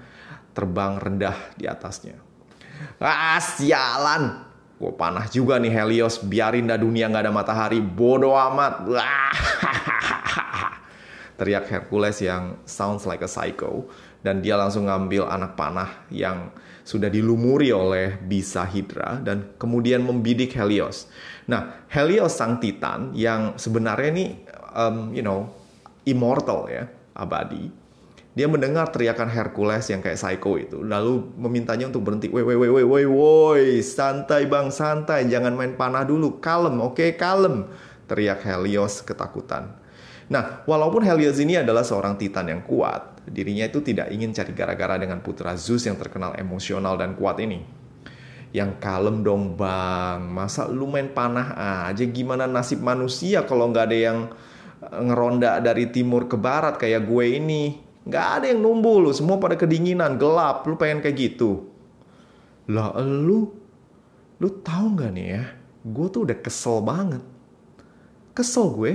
terbang 0.51 0.99
rendah 0.99 1.55
di 1.55 1.63
atasnya. 1.63 2.26
Ah, 3.01 3.39
sialan! 3.39 4.45
Gue 4.77 4.93
panah 4.93 5.25
juga 5.25 5.57
nih 5.57 5.73
Helios, 5.73 6.21
biarin 6.21 6.69
dah 6.69 6.77
dunia 6.77 7.09
nggak 7.09 7.25
ada 7.25 7.33
matahari, 7.33 7.81
bodoh 7.81 8.37
amat. 8.37 8.85
Teriak 11.37 11.65
Hercules 11.65 12.21
yang 12.21 12.61
sounds 12.65 13.09
like 13.09 13.25
a 13.25 13.29
psycho. 13.29 13.89
Dan 14.21 14.41
dia 14.41 14.57
langsung 14.57 14.85
ngambil 14.85 15.29
anak 15.29 15.57
panah 15.57 16.05
yang 16.13 16.53
sudah 16.85 17.07
dilumuri 17.07 17.73
oleh 17.73 18.17
bisa 18.17 18.65
Hydra 18.65 19.21
dan 19.21 19.55
kemudian 19.55 20.03
membidik 20.03 20.53
Helios. 20.57 21.07
Nah, 21.47 21.87
Helios 21.89 22.35
sang 22.35 22.61
Titan 22.61 23.15
yang 23.17 23.55
sebenarnya 23.55 24.09
ini, 24.13 24.25
um, 24.73 25.13
you 25.13 25.23
know, 25.23 25.47
immortal 26.05 26.67
ya, 26.67 26.89
abadi 27.13 27.86
dia 28.37 28.45
mendengar 28.45 28.93
teriakan 28.93 29.33
Hercules 29.33 29.89
yang 29.89 30.05
kayak 30.05 30.21
psycho 30.21 30.61
itu, 30.61 30.85
lalu 30.85 31.25
memintanya 31.41 31.89
untuk 31.89 32.05
berhenti. 32.05 32.29
Woi, 32.29 32.45
woi, 32.45 32.53
woi, 32.53 32.85
woi, 32.85 33.05
woi, 33.09 33.65
santai 33.81 34.45
bang, 34.45 34.69
santai, 34.69 35.25
jangan 35.25 35.57
main 35.57 35.73
panah 35.73 36.05
dulu, 36.05 36.37
kalem, 36.37 36.77
oke, 36.77 37.01
okay? 37.01 37.17
kalem, 37.17 37.65
teriak 38.05 38.45
Helios 38.45 39.01
ketakutan. 39.01 39.73
Nah, 40.29 40.61
walaupun 40.69 41.01
Helios 41.01 41.41
ini 41.41 41.57
adalah 41.57 41.81
seorang 41.81 42.13
titan 42.13 42.53
yang 42.53 42.61
kuat, 42.61 43.25
dirinya 43.25 43.65
itu 43.65 43.81
tidak 43.81 44.13
ingin 44.13 44.29
cari 44.37 44.53
gara-gara 44.53 45.01
dengan 45.01 45.17
putra 45.25 45.57
Zeus 45.57 45.89
yang 45.89 45.97
terkenal 45.97 46.37
emosional 46.37 46.93
dan 46.93 47.17
kuat 47.17 47.41
ini. 47.41 47.65
Yang 48.53 48.77
kalem 48.77 49.25
dong 49.25 49.57
bang, 49.57 50.21
masa 50.29 50.69
lu 50.69 50.85
main 50.85 51.09
panah 51.09 51.57
aja 51.89 52.05
gimana 52.05 52.45
nasib 52.45 52.85
manusia 52.85 53.49
kalau 53.49 53.73
nggak 53.73 53.85
ada 53.89 53.97
yang 53.97 54.19
ngeronda 54.77 55.57
dari 55.57 55.89
timur 55.89 56.29
ke 56.29 56.37
barat 56.37 56.77
kayak 56.77 57.01
gue 57.09 57.25
ini 57.33 57.86
Nggak 58.07 58.27
ada 58.39 58.45
yang 58.47 58.63
numbuh 58.63 59.03
lu, 59.03 59.11
semua 59.11 59.35
pada 59.35 59.59
kedinginan, 59.59 60.15
gelap, 60.15 60.63
lu 60.63 60.79
pengen 60.79 61.03
kayak 61.03 61.17
gitu. 61.19 61.67
Lah 62.71 62.95
lu, 63.03 63.51
lu 64.39 64.49
tahu 64.63 64.95
nggak 64.95 65.11
nih 65.11 65.27
ya, 65.27 65.43
gue 65.83 66.07
tuh 66.07 66.23
udah 66.23 66.37
kesel 66.39 66.79
banget. 66.79 67.19
Kesel 68.31 68.71
gue, 68.71 68.93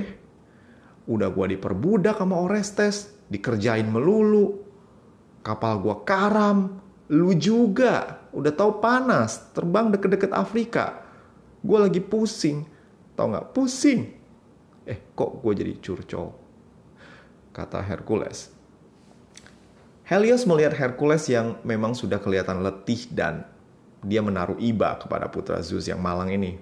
udah 1.05 1.29
gue 1.29 1.47
diperbudak 1.57 2.17
sama 2.17 2.41
Orestes, 2.41 3.13
dikerjain 3.29 3.85
melulu. 3.85 4.65
Kapal 5.45 5.83
gue 5.85 5.97
karam, 6.09 6.81
lu 7.13 7.37
juga, 7.37 8.25
udah 8.33 8.53
tahu 8.55 8.81
panas, 8.81 9.53
terbang 9.53 9.93
deket-deket 9.93 10.33
Afrika. 10.33 11.05
Gue 11.61 11.79
lagi 11.85 12.01
pusing, 12.01 12.65
tau 13.13 13.29
nggak? 13.29 13.53
Pusing. 13.53 14.01
Eh, 14.89 14.99
kok 15.13 15.43
gue 15.45 15.53
jadi 15.53 15.73
curcol? 15.83 16.33
Kata 17.53 17.85
Hercules. 17.85 18.52
Helios 20.03 20.43
melihat 20.51 20.75
Hercules 20.75 21.31
yang 21.31 21.63
memang 21.63 21.95
sudah 21.95 22.19
kelihatan 22.19 22.67
letih 22.67 23.07
dan 23.15 23.47
dia 24.03 24.19
menaruh 24.19 24.59
iba 24.59 24.99
kepada 24.99 25.31
putra 25.31 25.63
Zeus 25.63 25.87
yang 25.87 26.03
malang 26.03 26.35
ini. 26.35 26.59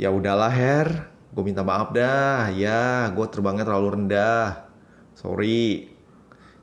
Ya 0.00 0.08
udahlah 0.08 0.48
Her, 0.48 1.08
gue 1.32 1.44
minta 1.44 1.60
maaf 1.60 1.92
dah. 1.92 2.48
Ya, 2.52 3.12
gue 3.12 3.26
terbangnya 3.28 3.68
terlalu 3.68 4.00
rendah. 4.00 4.68
Sorry. 5.12 5.92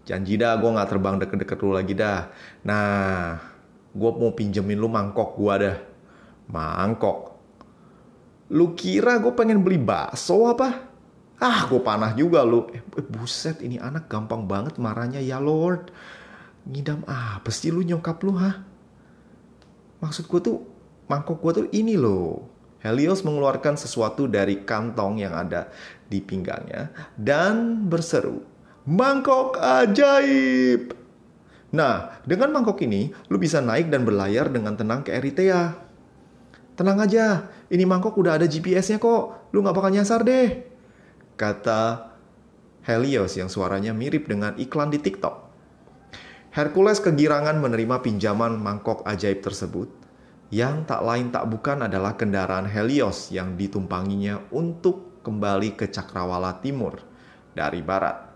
Janji 0.03 0.35
dah 0.35 0.57
gue 0.59 0.69
gak 0.69 0.89
terbang 0.89 1.15
deket-deket 1.21 1.57
lu 1.63 1.71
lagi 1.73 1.93
dah. 1.95 2.27
Nah, 2.65 3.39
gue 3.93 4.11
mau 4.13 4.33
pinjemin 4.33 4.77
lu 4.77 4.89
mangkok 4.89 5.37
gue 5.37 5.53
dah. 5.69 5.77
Mangkok? 6.49 7.33
Lu 8.53 8.73
kira 8.77 9.21
gue 9.21 9.33
pengen 9.33 9.61
beli 9.65 9.79
bakso 9.79 10.49
apa? 10.49 10.92
Ah, 11.41 11.65
gue 11.65 11.81
panah 11.81 12.13
juga 12.13 12.45
lu. 12.45 12.69
Eh, 12.69 12.83
buset, 13.09 13.63
ini 13.65 13.81
anak 13.81 14.05
gampang 14.05 14.45
banget 14.45 14.77
marahnya 14.77 15.17
ya 15.23 15.41
Lord. 15.41 15.89
Ngidam 16.69 17.03
apa 17.09 17.49
sih 17.49 17.73
lu 17.73 17.81
nyokap 17.81 18.21
lu, 18.21 18.37
ha? 18.37 18.61
Maksud 19.99 20.29
gue 20.29 20.39
tuh, 20.43 20.57
mangkok 21.09 21.41
gue 21.41 21.51
tuh 21.63 21.67
ini 21.73 21.97
loh. 21.97 22.51
Helios 22.83 23.23
mengeluarkan 23.23 23.79
sesuatu 23.79 24.27
dari 24.27 24.67
kantong 24.67 25.23
yang 25.23 25.31
ada 25.31 25.71
di 26.07 26.19
pinggangnya 26.19 26.91
dan 27.15 27.87
berseru, 27.87 28.43
Mangkok 28.83 29.55
ajaib! 29.55 30.91
Nah, 31.71 32.19
dengan 32.27 32.51
mangkok 32.51 32.83
ini, 32.83 33.15
lu 33.31 33.39
bisa 33.39 33.63
naik 33.63 33.87
dan 33.87 34.03
berlayar 34.03 34.51
dengan 34.51 34.75
tenang 34.75 35.07
ke 35.07 35.15
Eritrea. 35.15 35.71
Tenang 36.75 36.99
aja, 36.99 37.47
ini 37.71 37.87
mangkok 37.87 38.19
udah 38.19 38.35
ada 38.35 38.45
GPS-nya 38.51 38.99
kok. 38.99 39.49
Lu 39.55 39.63
gak 39.63 39.71
bakal 39.71 39.95
nyasar 39.95 40.27
deh 40.27 40.72
kata 41.35 42.13
Helios 42.83 43.39
yang 43.39 43.47
suaranya 43.47 43.95
mirip 43.95 44.27
dengan 44.27 44.53
iklan 44.59 44.91
di 44.91 44.99
TikTok. 44.99 45.49
Hercules 46.53 47.01
kegirangan 47.01 47.57
menerima 47.57 48.03
pinjaman 48.03 48.59
mangkok 48.59 49.01
ajaib 49.07 49.41
tersebut, 49.41 49.89
yang 50.53 50.85
tak 50.85 51.01
lain 51.01 51.33
tak 51.33 51.49
bukan 51.49 51.89
adalah 51.89 52.13
kendaraan 52.13 52.69
Helios 52.69 53.33
yang 53.33 53.57
ditumpanginya 53.57 54.37
untuk 54.53 55.23
kembali 55.25 55.73
ke 55.73 55.89
Cakrawala 55.89 56.61
Timur 56.61 57.01
dari 57.57 57.81
barat. 57.81 58.33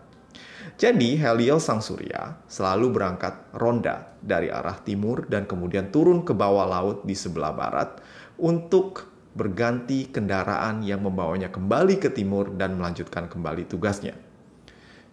Jadi 0.77 1.17
Helios 1.17 1.67
sang 1.67 1.83
surya 1.83 2.41
selalu 2.49 2.93
berangkat 2.95 3.53
ronda 3.55 4.17
dari 4.19 4.51
arah 4.51 4.77
timur 4.81 5.25
dan 5.25 5.47
kemudian 5.47 5.89
turun 5.93 6.25
ke 6.27 6.35
bawah 6.35 6.67
laut 6.67 6.97
di 7.07 7.15
sebelah 7.15 7.53
barat 7.55 7.97
untuk 8.37 9.16
berganti 9.37 10.09
kendaraan 10.09 10.81
yang 10.81 11.05
membawanya 11.05 11.53
kembali 11.53 12.01
ke 12.01 12.09
timur 12.09 12.57
dan 12.57 12.73
melanjutkan 12.75 13.29
kembali 13.29 13.69
tugasnya. 13.69 14.17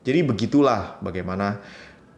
Jadi 0.04 0.20
begitulah 0.24 0.96
bagaimana 1.04 1.60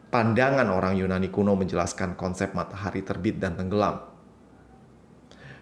pandangan 0.07 0.71
orang 0.71 0.95
Yunani 0.95 1.27
kuno 1.27 1.59
menjelaskan 1.59 2.15
konsep 2.15 2.55
matahari 2.55 3.03
terbit 3.03 3.43
dan 3.43 3.59
tenggelam. 3.59 4.07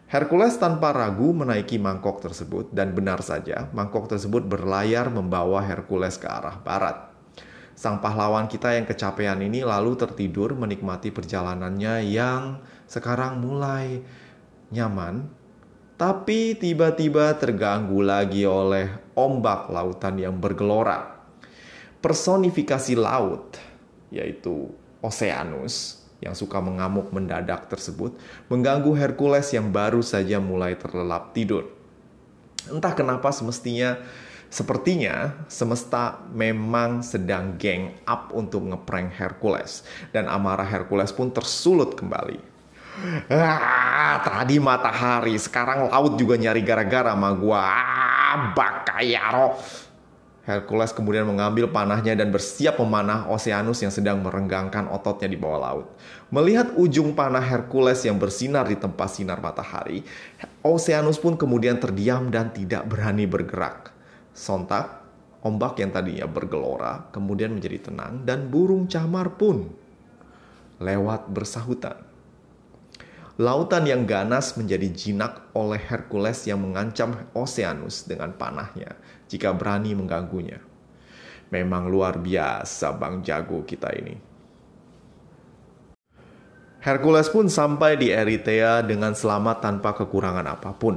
Hercules 0.06 0.54
tanpa 0.62 0.94
ragu 0.94 1.34
menaiki 1.34 1.82
mangkok 1.82 2.22
tersebut 2.22 2.70
dan 2.70 2.94
benar 2.94 3.26
saja 3.26 3.74
mangkok 3.74 4.06
tersebut 4.06 4.46
berlayar 4.46 5.10
membawa 5.10 5.66
Hercules 5.66 6.22
ke 6.22 6.30
arah 6.30 6.62
barat. 6.62 7.10
Sang 7.76 8.00
pahlawan 8.00 8.48
kita 8.48 8.78
yang 8.78 8.88
kecapean 8.88 9.42
ini 9.44 9.66
lalu 9.66 10.00
tertidur 10.00 10.56
menikmati 10.56 11.12
perjalanannya 11.12 12.08
yang 12.08 12.64
sekarang 12.88 13.44
mulai 13.44 14.00
nyaman 14.72 15.28
tapi 15.96 16.60
tiba-tiba 16.60 17.32
terganggu 17.40 18.04
lagi 18.04 18.44
oleh 18.44 18.92
ombak 19.16 19.72
lautan 19.72 20.20
yang 20.20 20.36
bergelora. 20.36 21.16
Personifikasi 22.04 23.00
laut, 23.00 23.56
yaitu 24.12 24.70
Oceanus, 25.00 26.04
yang 26.20 26.36
suka 26.36 26.60
mengamuk 26.60 27.10
mendadak 27.16 27.72
tersebut, 27.72 28.14
mengganggu 28.52 28.92
Hercules 28.94 29.50
yang 29.56 29.72
baru 29.72 30.04
saja 30.04 30.38
mulai 30.44 30.76
terlelap 30.76 31.32
tidur. 31.32 31.72
Entah 32.68 32.94
kenapa 32.94 33.32
semestinya 33.32 33.98
Sepertinya 34.46 35.44
semesta 35.52 36.22
memang 36.32 37.04
sedang 37.04 37.60
gang 37.60 37.92
up 38.08 38.32
untuk 38.32 38.64
ngeprank 38.64 39.12
Hercules 39.12 39.84
dan 40.16 40.32
amarah 40.32 40.64
Hercules 40.64 41.12
pun 41.12 41.28
tersulut 41.34 41.98
kembali. 42.00 42.55
Ah, 43.28 44.24
tadi 44.24 44.56
matahari, 44.56 45.36
sekarang 45.36 45.92
laut 45.92 46.16
juga 46.16 46.40
nyari 46.40 46.64
gara-gara 46.64 47.12
sama 47.12 47.36
gua. 47.36 47.62
Ah, 47.62 48.36
bakayaro. 48.56 49.60
Hercules 50.46 50.94
kemudian 50.94 51.26
mengambil 51.26 51.66
panahnya 51.74 52.14
dan 52.14 52.30
bersiap 52.30 52.78
memanah 52.78 53.26
Oceanus 53.34 53.82
yang 53.82 53.90
sedang 53.90 54.22
merenggangkan 54.22 54.86
ototnya 54.94 55.26
di 55.26 55.42
bawah 55.42 55.60
laut. 55.60 55.88
Melihat 56.30 56.78
ujung 56.78 57.18
panah 57.18 57.42
Hercules 57.42 58.06
yang 58.06 58.22
bersinar 58.22 58.70
di 58.70 58.78
tempat 58.78 59.10
sinar 59.10 59.42
matahari, 59.42 60.06
Oceanus 60.62 61.18
pun 61.18 61.34
kemudian 61.34 61.82
terdiam 61.82 62.30
dan 62.30 62.54
tidak 62.54 62.86
berani 62.86 63.26
bergerak. 63.26 63.90
Sontak, 64.38 65.02
ombak 65.42 65.82
yang 65.82 65.90
tadinya 65.90 66.30
bergelora 66.30 67.10
kemudian 67.10 67.54
menjadi 67.54 67.90
tenang 67.90 68.22
dan 68.22 68.46
burung 68.46 68.86
camar 68.86 69.34
pun 69.34 69.70
lewat 70.78 71.26
bersahutan. 71.26 72.15
Lautan 73.36 73.84
yang 73.84 74.08
ganas 74.08 74.56
menjadi 74.56 74.88
jinak 74.96 75.52
oleh 75.52 75.76
Hercules 75.76 76.48
yang 76.48 76.64
mengancam 76.64 77.28
Oceanus 77.36 78.08
dengan 78.08 78.32
panahnya 78.32 78.96
jika 79.28 79.52
berani 79.52 79.92
mengganggunya. 79.92 80.64
Memang 81.52 81.92
luar 81.92 82.16
biasa 82.16 82.96
Bang 82.96 83.28
Jago 83.28 83.68
kita 83.68 83.92
ini. 83.92 84.16
Hercules 86.80 87.28
pun 87.28 87.52
sampai 87.52 88.00
di 88.00 88.08
Eritrea 88.08 88.80
dengan 88.80 89.12
selamat 89.12 89.60
tanpa 89.60 89.92
kekurangan 90.00 90.48
apa 90.48 90.72
pun. 90.72 90.96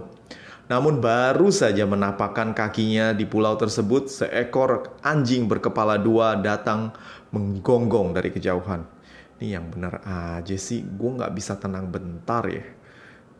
Namun 0.70 1.02
baru 1.02 1.50
saja 1.50 1.90
menapakkan 1.90 2.54
kakinya 2.54 3.18
di 3.18 3.26
pulau 3.26 3.58
tersebut, 3.58 4.06
seekor 4.06 4.94
anjing 5.02 5.50
berkepala 5.50 5.98
dua 5.98 6.38
datang 6.38 6.94
menggonggong 7.34 8.14
dari 8.14 8.30
kejauhan 8.30 8.97
ini 9.38 9.54
yang 9.54 9.70
benar 9.70 10.02
aja 10.02 10.56
sih 10.58 10.82
gue 10.82 11.10
nggak 11.14 11.34
bisa 11.34 11.54
tenang 11.56 11.88
bentar 11.88 12.42
ya 12.50 12.78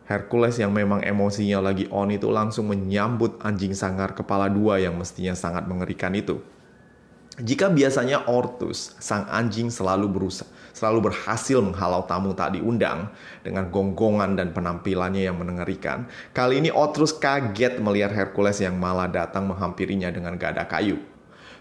Hercules 0.09 0.57
yang 0.57 0.73
memang 0.73 1.05
emosinya 1.05 1.69
lagi 1.69 1.85
on 1.93 2.09
itu 2.09 2.33
langsung 2.33 2.65
menyambut 2.73 3.37
anjing 3.45 3.77
sangar 3.77 4.17
kepala 4.17 4.49
dua 4.49 4.81
yang 4.81 4.97
mestinya 4.97 5.37
sangat 5.37 5.69
mengerikan 5.69 6.17
itu. 6.17 6.41
Jika 7.37 7.69
biasanya 7.69 8.25
Ortus, 8.25 8.97
sang 8.97 9.29
anjing 9.29 9.69
selalu 9.69 10.09
berusaha, 10.09 10.49
selalu 10.73 11.13
berhasil 11.13 11.61
menghalau 11.61 12.09
tamu 12.09 12.33
tak 12.33 12.57
diundang 12.57 13.13
dengan 13.45 13.69
gonggongan 13.69 14.33
dan 14.33 14.49
penampilannya 14.49 15.29
yang 15.29 15.37
mengerikan, 15.37 16.09
kali 16.33 16.57
ini 16.57 16.73
Ortus 16.73 17.13
kaget 17.13 17.77
melihat 17.77 18.09
Hercules 18.09 18.57
yang 18.59 18.81
malah 18.81 19.07
datang 19.07 19.45
menghampirinya 19.45 20.09
dengan 20.09 20.41
gada 20.41 20.65
kayu. 20.65 20.97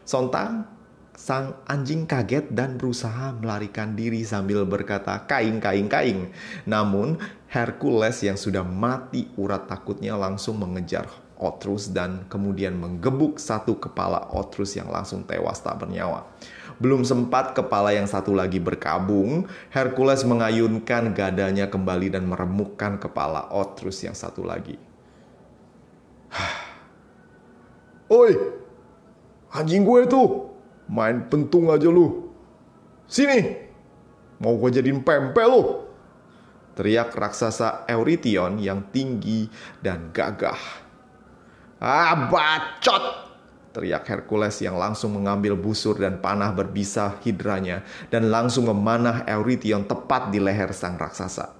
Sontak, 0.08 0.77
sang 1.18 1.58
anjing 1.66 2.06
kaget 2.06 2.54
dan 2.54 2.78
berusaha 2.78 3.34
melarikan 3.34 3.98
diri 3.98 4.22
sambil 4.22 4.62
berkata 4.62 5.26
kain 5.26 5.58
kain 5.58 5.90
kain. 5.90 6.30
Namun 6.62 7.18
Hercules 7.50 8.22
yang 8.22 8.38
sudah 8.38 8.62
mati 8.62 9.26
urat 9.34 9.66
takutnya 9.66 10.14
langsung 10.14 10.62
mengejar 10.62 11.10
Otrus 11.34 11.90
dan 11.90 12.30
kemudian 12.30 12.78
menggebuk 12.78 13.42
satu 13.42 13.82
kepala 13.82 14.30
Otrus 14.30 14.78
yang 14.78 14.94
langsung 14.94 15.26
tewas 15.26 15.58
tak 15.58 15.82
bernyawa. 15.82 16.22
Belum 16.78 17.02
sempat 17.02 17.50
kepala 17.50 17.90
yang 17.90 18.06
satu 18.06 18.30
lagi 18.30 18.62
berkabung, 18.62 19.50
Hercules 19.74 20.22
mengayunkan 20.22 21.10
gadanya 21.18 21.66
kembali 21.66 22.14
dan 22.14 22.30
meremukkan 22.30 23.02
kepala 23.02 23.50
Otrus 23.50 24.06
yang 24.06 24.14
satu 24.14 24.46
lagi. 24.46 24.78
Oi, 28.06 28.32
anjing 29.50 29.82
gue 29.82 30.06
tuh, 30.06 30.47
main 30.88 31.28
pentung 31.28 31.68
aja 31.68 31.86
lu. 31.86 32.32
Sini, 33.04 33.56
mau 34.40 34.56
gue 34.56 34.80
jadiin 34.80 35.04
pempel 35.04 35.48
lu. 35.48 35.62
Teriak 36.76 37.10
raksasa 37.12 37.84
Eurytion 37.90 38.62
yang 38.62 38.88
tinggi 38.94 39.50
dan 39.82 40.14
gagah. 40.14 40.86
Ah, 41.82 42.30
bacot! 42.30 43.28
Teriak 43.74 44.06
Hercules 44.06 44.58
yang 44.62 44.78
langsung 44.78 45.14
mengambil 45.14 45.54
busur 45.54 45.98
dan 45.98 46.18
panah 46.18 46.50
berbisa 46.50 47.18
hidranya 47.22 47.84
dan 48.10 48.30
langsung 48.30 48.70
memanah 48.70 49.26
Eurytion 49.26 49.86
tepat 49.86 50.30
di 50.30 50.38
leher 50.38 50.70
sang 50.70 50.98
raksasa. 50.98 51.57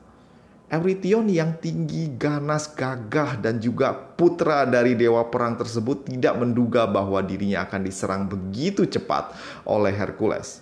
Eurytion 0.69 1.33
yang 1.33 1.57
tinggi, 1.65 2.13
ganas, 2.21 2.77
gagah, 2.77 3.41
dan 3.41 3.57
juga 3.57 3.97
putra 3.97 4.69
dari 4.69 4.93
dewa 4.93 5.25
perang 5.33 5.57
tersebut 5.57 6.05
tidak 6.13 6.37
menduga 6.37 6.85
bahwa 6.85 7.25
dirinya 7.25 7.65
akan 7.65 7.89
diserang 7.89 8.29
begitu 8.29 8.85
cepat 8.85 9.33
oleh 9.65 9.97
Hercules. 9.97 10.61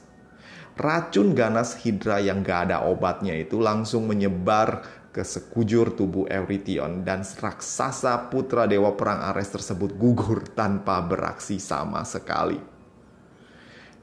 Racun 0.79 1.35
ganas 1.35 1.75
Hydra 1.83 2.23
yang 2.23 2.47
gak 2.47 2.71
ada 2.71 2.87
obatnya 2.87 3.35
itu 3.35 3.59
langsung 3.59 4.07
menyebar 4.07 4.87
ke 5.11 5.27
sekujur 5.27 5.99
tubuh 5.99 6.31
Eurytion 6.31 7.03
dan 7.03 7.27
raksasa 7.27 8.31
putra 8.31 8.71
dewa 8.71 8.95
perang 8.95 9.27
Ares 9.35 9.51
tersebut 9.51 9.99
gugur 9.99 10.47
tanpa 10.55 11.03
beraksi 11.03 11.59
sama 11.59 12.07
sekali. 12.07 12.63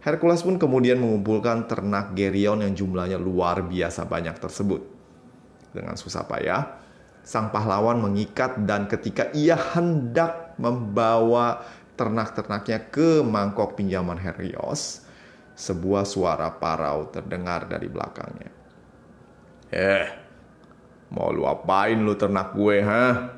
Hercules 0.03 0.43
pun 0.43 0.59
kemudian 0.59 0.99
mengumpulkan 0.99 1.63
ternak 1.63 2.11
Gerion 2.11 2.59
yang 2.59 2.75
jumlahnya 2.75 3.15
luar 3.15 3.63
biasa 3.63 4.03
banyak 4.03 4.35
tersebut. 4.35 4.92
Dengan 5.73 5.97
susah 5.97 6.29
payah, 6.29 6.79
sang 7.25 7.49
pahlawan 7.49 7.97
mengikat 7.97 8.61
dan 8.63 8.85
ketika 8.85 9.33
ia 9.33 9.57
hendak 9.57 10.53
membawa 10.61 11.65
ternak-ternaknya 11.97 12.93
ke 12.93 13.25
mangkok 13.25 13.73
pinjaman 13.73 14.21
Helios, 14.21 15.03
sebuah 15.57 16.05
suara 16.05 16.53
parau 16.61 17.09
terdengar 17.09 17.65
dari 17.65 17.89
belakangnya. 17.89 18.51
Eh, 19.73 20.23
Mau 21.13 21.29
lu 21.29 21.45
apain 21.45 21.93
lu 21.93 22.17
ternak 22.17 22.57
gue, 22.57 22.81
ha? 22.81 23.29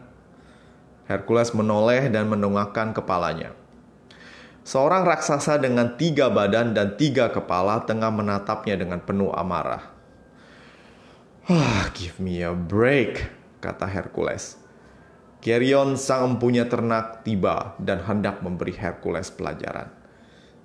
Hercules 1.11 1.51
menoleh 1.51 2.07
dan 2.07 2.31
mendongakkan 2.31 2.95
kepalanya. 2.95 3.51
Seorang 4.63 5.03
raksasa 5.03 5.59
dengan 5.59 5.99
tiga 5.99 6.31
badan 6.31 6.71
dan 6.71 6.95
tiga 6.95 7.29
kepala 7.29 7.83
tengah 7.83 8.09
menatapnya 8.09 8.79
dengan 8.79 9.03
penuh 9.03 9.29
amarah. 9.35 9.91
Ah, 11.45 11.93
give 11.93 12.17
me 12.17 12.41
a 12.41 12.57
break, 12.57 13.21
kata 13.61 13.85
Hercules. 13.85 14.57
Gerion 15.45 15.93
sang 15.93 16.33
empunya 16.33 16.65
ternak 16.65 17.21
tiba 17.21 17.77
dan 17.77 18.01
hendak 18.01 18.41
memberi 18.41 18.73
Hercules 18.73 19.29
pelajaran. 19.29 19.93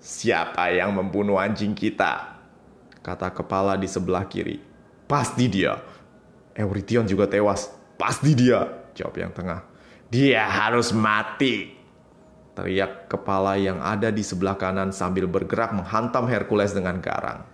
Siapa 0.01 0.73
yang 0.73 0.97
membunuh 0.97 1.37
anjing 1.37 1.77
kita? 1.77 2.41
Kata 3.05 3.29
kepala 3.29 3.77
di 3.77 3.85
sebelah 3.85 4.25
kiri. 4.25 4.57
Pasti 5.05 5.53
dia, 5.53 5.77
Eurytion 6.57 7.05
juga 7.05 7.29
tewas. 7.29 7.69
Pasti 8.01 8.33
dia, 8.33 8.65
jawab 8.97 9.21
yang 9.21 9.37
tengah. 9.37 9.61
Dia 10.09 10.49
harus 10.49 10.97
mati. 10.97 11.77
Teriak 12.57 13.05
kepala 13.05 13.61
yang 13.61 13.85
ada 13.85 14.09
di 14.09 14.25
sebelah 14.25 14.57
kanan 14.57 14.97
sambil 14.97 15.29
bergerak 15.29 15.77
menghantam 15.77 16.25
Hercules 16.25 16.73
dengan 16.73 17.05
garang. 17.05 17.50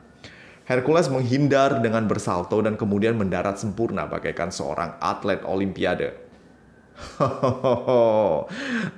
Hercules 0.67 1.07
menghindar 1.07 1.79
dengan 1.79 2.11
bersalto 2.11 2.59
dan 2.59 2.75
kemudian 2.75 3.15
mendarat 3.15 3.55
sempurna 3.55 4.11
bagaikan 4.11 4.51
seorang 4.51 4.99
atlet 4.99 5.47
olimpiade. 5.47 6.19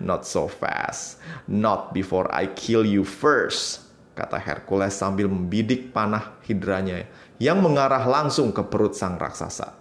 Not 0.09 0.25
so 0.25 0.49
fast. 0.49 1.21
Not 1.45 1.93
before 1.93 2.33
I 2.33 2.49
kill 2.57 2.89
you 2.89 3.05
first. 3.05 3.85
Kata 4.17 4.41
Hercules 4.41 4.97
sambil 4.97 5.29
membidik 5.29 5.93
panah 5.93 6.41
hidranya 6.49 7.05
yang 7.37 7.61
mengarah 7.61 8.03
langsung 8.09 8.49
ke 8.51 8.65
perut 8.65 8.97
sang 8.97 9.21
raksasa. 9.21 9.77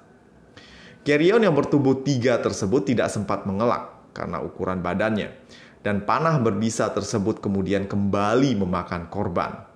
Gerion 1.08 1.39
yang 1.39 1.56
bertubuh 1.56 2.04
tiga 2.04 2.36
tersebut 2.43 2.84
tidak 2.84 3.08
sempat 3.08 3.47
mengelak 3.47 4.12
karena 4.12 4.43
ukuran 4.43 4.84
badannya. 4.84 5.32
Dan 5.88 6.04
panah 6.04 6.36
berbisa 6.43 6.91
tersebut 6.91 7.39
kemudian 7.39 7.88
kembali 7.88 8.60
memakan 8.60 9.08
korban. 9.08 9.66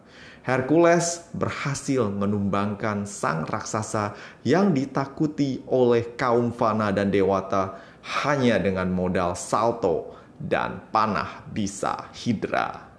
Hercules 0.41 1.29
berhasil 1.37 2.09
menumbangkan 2.09 3.05
sang 3.05 3.45
raksasa 3.45 4.17
yang 4.41 4.73
ditakuti 4.73 5.61
oleh 5.69 6.17
kaum 6.17 6.49
fana 6.49 6.89
dan 6.89 7.13
dewata 7.13 7.77
hanya 8.25 8.57
dengan 8.57 8.89
modal 8.89 9.37
salto 9.37 10.17
dan 10.41 10.81
panah 10.89 11.45
bisa 11.53 12.09
hidra. 12.17 12.89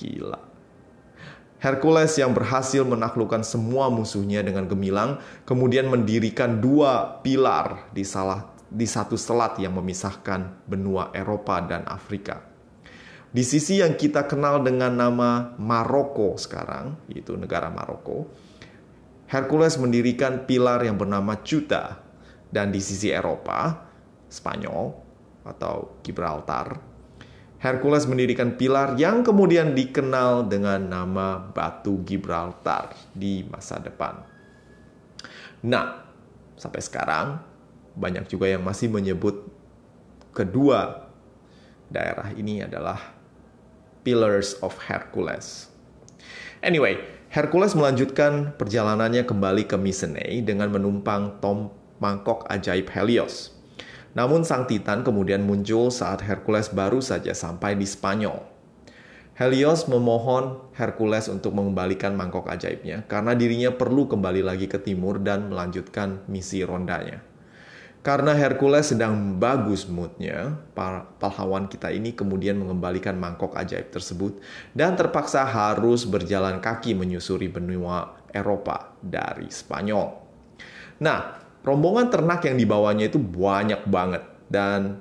Gila. 0.00 0.40
Hercules 1.60 2.16
yang 2.16 2.32
berhasil 2.32 2.84
menaklukkan 2.84 3.44
semua 3.44 3.92
musuhnya 3.92 4.40
dengan 4.40 4.64
gemilang, 4.64 5.20
kemudian 5.44 5.92
mendirikan 5.92 6.60
dua 6.60 7.20
pilar 7.20 7.88
di 7.92 8.04
salah 8.04 8.52
di 8.68 8.88
satu 8.88 9.16
selat 9.20 9.60
yang 9.60 9.76
memisahkan 9.76 10.64
benua 10.64 11.12
Eropa 11.12 11.60
dan 11.64 11.84
Afrika. 11.84 12.53
Di 13.34 13.42
sisi 13.42 13.82
yang 13.82 13.98
kita 13.98 14.30
kenal 14.30 14.62
dengan 14.62 14.94
nama 14.94 15.58
Maroko 15.58 16.38
sekarang, 16.38 17.10
yaitu 17.10 17.34
negara 17.34 17.66
Maroko, 17.66 18.30
Hercules 19.26 19.74
mendirikan 19.74 20.46
pilar 20.46 20.86
yang 20.86 20.94
bernama 20.94 21.42
Ceuta 21.42 21.98
dan 22.54 22.70
di 22.70 22.78
sisi 22.78 23.10
Eropa, 23.10 23.90
Spanyol 24.30 24.94
atau 25.50 25.98
Gibraltar, 26.06 26.78
Hercules 27.58 28.06
mendirikan 28.06 28.54
pilar 28.54 28.94
yang 29.02 29.26
kemudian 29.26 29.74
dikenal 29.74 30.46
dengan 30.46 30.86
nama 30.86 31.42
Batu 31.42 32.06
Gibraltar 32.06 32.94
di 33.10 33.42
masa 33.50 33.82
depan. 33.82 34.22
Nah, 35.66 36.06
sampai 36.54 36.78
sekarang 36.78 37.42
banyak 37.98 38.30
juga 38.30 38.46
yang 38.46 38.62
masih 38.62 38.92
menyebut 38.94 39.42
kedua 40.30 41.10
daerah 41.90 42.30
ini 42.36 42.62
adalah 42.62 43.23
Pillars 44.04 44.60
of 44.60 44.76
Hercules. 44.86 45.72
Anyway, 46.60 47.00
Hercules 47.32 47.74
melanjutkan 47.74 48.54
perjalanannya 48.54 49.26
kembali 49.26 49.66
ke 49.66 49.74
Mycenae 49.74 50.44
dengan 50.44 50.70
menumpang 50.70 51.42
tom 51.42 51.74
mangkok 51.98 52.46
ajaib 52.46 52.92
Helios. 52.92 53.50
Namun 54.14 54.46
sang 54.46 54.70
Titan 54.70 55.02
kemudian 55.02 55.42
muncul 55.42 55.90
saat 55.90 56.22
Hercules 56.22 56.70
baru 56.70 57.02
saja 57.02 57.34
sampai 57.34 57.74
di 57.74 57.82
Spanyol. 57.82 58.38
Helios 59.34 59.90
memohon 59.90 60.70
Hercules 60.78 61.26
untuk 61.26 61.58
mengembalikan 61.58 62.14
mangkok 62.14 62.46
ajaibnya 62.46 63.02
karena 63.10 63.34
dirinya 63.34 63.74
perlu 63.74 64.06
kembali 64.06 64.46
lagi 64.46 64.70
ke 64.70 64.78
timur 64.78 65.18
dan 65.18 65.50
melanjutkan 65.50 66.22
misi 66.30 66.62
rondanya. 66.62 67.18
Karena 68.04 68.36
Hercules 68.36 68.92
sedang 68.92 69.40
bagus 69.40 69.88
moodnya, 69.88 70.60
pahlawan 71.16 71.72
kita 71.72 71.88
ini 71.88 72.12
kemudian 72.12 72.60
mengembalikan 72.60 73.16
mangkok 73.16 73.56
ajaib 73.56 73.88
tersebut 73.88 74.44
dan 74.76 74.92
terpaksa 74.92 75.40
harus 75.48 76.04
berjalan 76.04 76.60
kaki 76.60 76.92
menyusuri 76.92 77.48
benua 77.48 78.12
Eropa 78.28 78.92
dari 79.00 79.48
Spanyol. 79.48 80.20
Nah, 81.00 81.40
rombongan 81.64 82.12
ternak 82.12 82.44
yang 82.44 82.60
dibawanya 82.60 83.08
itu 83.08 83.16
banyak 83.16 83.88
banget 83.88 84.20
dan 84.52 85.00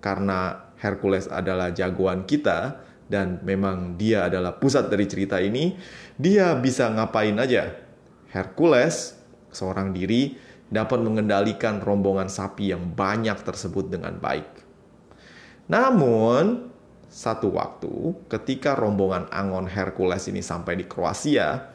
karena 0.00 0.72
Hercules 0.80 1.28
adalah 1.28 1.76
jagoan 1.76 2.24
kita 2.24 2.80
dan 3.04 3.44
memang 3.44 4.00
dia 4.00 4.32
adalah 4.32 4.56
pusat 4.56 4.88
dari 4.88 5.04
cerita 5.04 5.36
ini, 5.44 5.76
dia 6.16 6.56
bisa 6.56 6.88
ngapain 6.88 7.36
aja. 7.36 7.68
Hercules 8.32 9.20
seorang 9.52 9.92
diri 9.92 10.48
dapat 10.70 11.02
mengendalikan 11.02 11.82
rombongan 11.82 12.30
sapi 12.30 12.70
yang 12.70 12.94
banyak 12.94 13.36
tersebut 13.42 13.90
dengan 13.90 14.16
baik. 14.16 14.46
Namun, 15.66 16.70
satu 17.10 17.50
waktu 17.50 18.14
ketika 18.30 18.78
rombongan 18.78 19.26
Angon 19.34 19.66
Hercules 19.66 20.30
ini 20.30 20.40
sampai 20.40 20.78
di 20.78 20.86
Kroasia, 20.86 21.74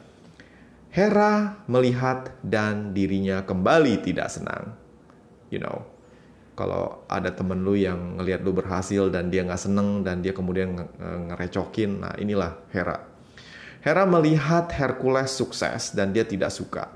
Hera 0.88 1.60
melihat 1.68 2.32
dan 2.40 2.96
dirinya 2.96 3.44
kembali 3.44 4.00
tidak 4.00 4.32
senang. 4.32 4.72
You 5.52 5.60
know, 5.60 5.84
kalau 6.56 7.04
ada 7.04 7.36
temen 7.36 7.60
lu 7.60 7.76
yang 7.76 8.16
ngelihat 8.16 8.40
lu 8.40 8.56
berhasil 8.56 9.12
dan 9.12 9.28
dia 9.28 9.44
nggak 9.44 9.60
seneng 9.60 10.00
dan 10.00 10.24
dia 10.24 10.32
kemudian 10.32 10.72
ngerecokin, 11.28 12.00
nah 12.00 12.16
inilah 12.16 12.56
Hera. 12.72 13.04
Hera 13.84 14.08
melihat 14.08 14.72
Hercules 14.72 15.36
sukses 15.36 15.92
dan 15.92 16.16
dia 16.16 16.24
tidak 16.24 16.48
suka. 16.48 16.95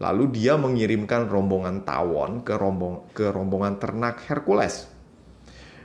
Lalu 0.00 0.32
dia 0.32 0.56
mengirimkan 0.56 1.28
rombongan 1.28 1.84
tawon 1.84 2.40
ke, 2.40 2.54
rombong, 2.56 3.12
ke 3.12 3.28
rombongan 3.28 3.76
ternak 3.76 4.24
Hercules. 4.28 4.88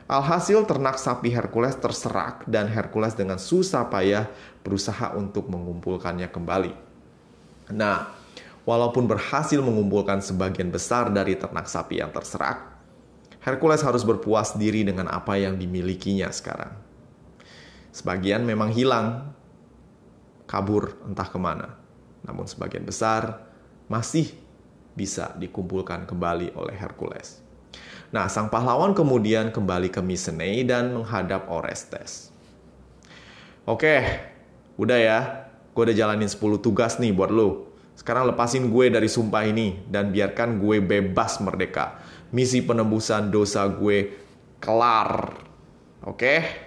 Alhasil 0.08 0.64
ternak 0.64 0.96
sapi 0.96 1.36
Hercules 1.36 1.76
terserak 1.76 2.48
dan 2.48 2.72
Hercules 2.72 3.12
dengan 3.12 3.36
susah 3.36 3.92
payah 3.92 4.32
berusaha 4.64 5.12
untuk 5.20 5.52
mengumpulkannya 5.52 6.32
kembali. 6.32 6.72
Nah, 7.76 8.16
walaupun 8.64 9.04
berhasil 9.04 9.60
mengumpulkan 9.60 10.24
sebagian 10.24 10.72
besar 10.72 11.12
dari 11.12 11.36
ternak 11.36 11.68
sapi 11.68 12.00
yang 12.00 12.16
terserak, 12.16 12.78
Hercules 13.44 13.84
harus 13.84 14.04
berpuas 14.08 14.56
diri 14.56 14.88
dengan 14.88 15.12
apa 15.12 15.36
yang 15.36 15.60
dimilikinya 15.60 16.32
sekarang. 16.32 16.72
Sebagian 17.96 18.44
memang 18.44 18.72
hilang, 18.72 19.36
kabur 20.48 21.00
entah 21.08 21.28
ke 21.28 21.40
mana. 21.40 21.80
Namun 22.28 22.44
sebagian 22.44 22.84
besar 22.84 23.47
masih 23.88 24.32
bisa 24.96 25.36
dikumpulkan 25.36 26.08
kembali 26.08 26.56
oleh 26.56 26.76
Hercules. 26.76 27.44
Nah, 28.08 28.32
sang 28.32 28.48
pahlawan 28.48 28.96
kemudian 28.96 29.52
kembali 29.52 29.92
ke 29.92 30.00
Mycenae 30.00 30.64
dan 30.64 30.96
menghadap 30.96 31.52
Orestes. 31.52 32.32
Oke, 33.68 34.00
udah 34.80 35.00
ya. 35.00 35.20
Gue 35.76 35.92
udah 35.92 35.98
jalanin 35.98 36.32
10 36.32 36.64
tugas 36.64 36.98
nih 36.98 37.12
buat 37.12 37.30
lo. 37.30 37.68
Sekarang 38.00 38.30
lepasin 38.32 38.72
gue 38.72 38.94
dari 38.94 39.12
sumpah 39.12 39.44
ini 39.44 39.84
dan 39.92 40.14
biarkan 40.14 40.62
gue 40.62 40.80
bebas 40.80 41.42
merdeka 41.44 42.00
misi 42.32 42.64
penembusan 42.64 43.32
dosa 43.32 43.68
gue 43.68 44.12
kelar. 44.60 45.36
Oke? 46.04 46.67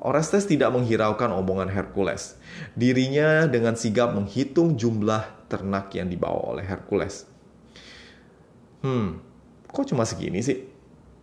Orestes 0.00 0.48
tidak 0.48 0.72
menghiraukan 0.72 1.28
omongan 1.28 1.68
Hercules. 1.68 2.40
Dirinya 2.72 3.44
dengan 3.44 3.76
sigap 3.76 4.16
menghitung 4.16 4.80
jumlah 4.80 5.48
ternak 5.52 5.92
yang 5.92 6.08
dibawa 6.08 6.56
oleh 6.56 6.64
Hercules. 6.64 7.28
Hmm, 8.80 9.20
kok 9.68 9.92
cuma 9.92 10.08
segini 10.08 10.40
sih? 10.40 10.64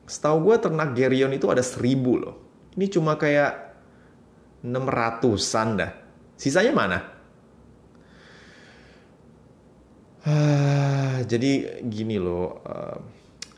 Setahu 0.06 0.46
gue 0.46 0.56
ternak 0.62 0.94
Gerion 0.94 1.34
itu 1.34 1.50
ada 1.50 1.66
seribu 1.66 2.22
loh. 2.22 2.36
Ini 2.78 2.86
cuma 2.94 3.18
kayak 3.18 3.74
600-an 4.62 5.68
dah. 5.74 5.92
Sisanya 6.38 6.74
mana? 6.78 7.00
Ah, 10.22 11.18
jadi 11.26 11.82
gini 11.82 12.22
loh. 12.22 12.62
Uh, 12.62 12.98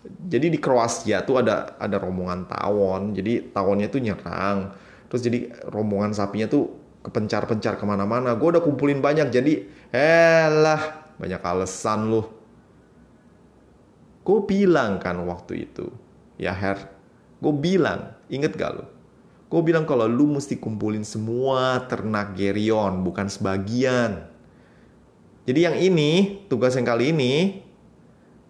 jadi 0.06 0.48
di 0.48 0.60
Kroasia 0.62 1.28
tuh 1.28 1.44
ada 1.44 1.76
ada 1.76 1.98
rombongan 2.00 2.48
tawon. 2.48 3.12
Jadi 3.12 3.52
tawonnya 3.52 3.92
tuh 3.92 4.00
nyerang. 4.00 4.72
Terus 5.10 5.22
jadi 5.26 5.52
rombongan 5.68 6.14
sapinya 6.14 6.46
tuh 6.46 6.70
kepencar-pencar 7.02 7.82
ke 7.82 7.86
mana-mana. 7.90 8.38
Gue 8.38 8.54
udah 8.54 8.64
kumpulin 8.64 9.02
banyak. 9.02 9.34
Jadi, 9.34 9.66
elah 9.92 11.10
banyak 11.18 11.42
alasan 11.42 12.14
loh. 12.14 12.28
Gue 14.24 14.46
bilang 14.46 15.02
kan 15.02 15.18
waktu 15.26 15.66
itu, 15.66 15.90
ya 16.38 16.54
Her, 16.54 16.78
gue 17.42 17.54
bilang, 17.58 18.14
inget 18.30 18.54
gak 18.54 18.78
lo? 18.78 18.86
Gue 19.50 19.66
bilang 19.66 19.90
kalau 19.90 20.06
lu 20.06 20.30
mesti 20.30 20.62
kumpulin 20.62 21.02
semua 21.02 21.82
ternak 21.90 22.38
Gerion, 22.38 23.02
bukan 23.02 23.26
sebagian. 23.26 24.30
Jadi 25.50 25.66
yang 25.66 25.78
ini, 25.82 26.46
tugas 26.46 26.78
yang 26.78 26.86
kali 26.86 27.10
ini, 27.10 27.66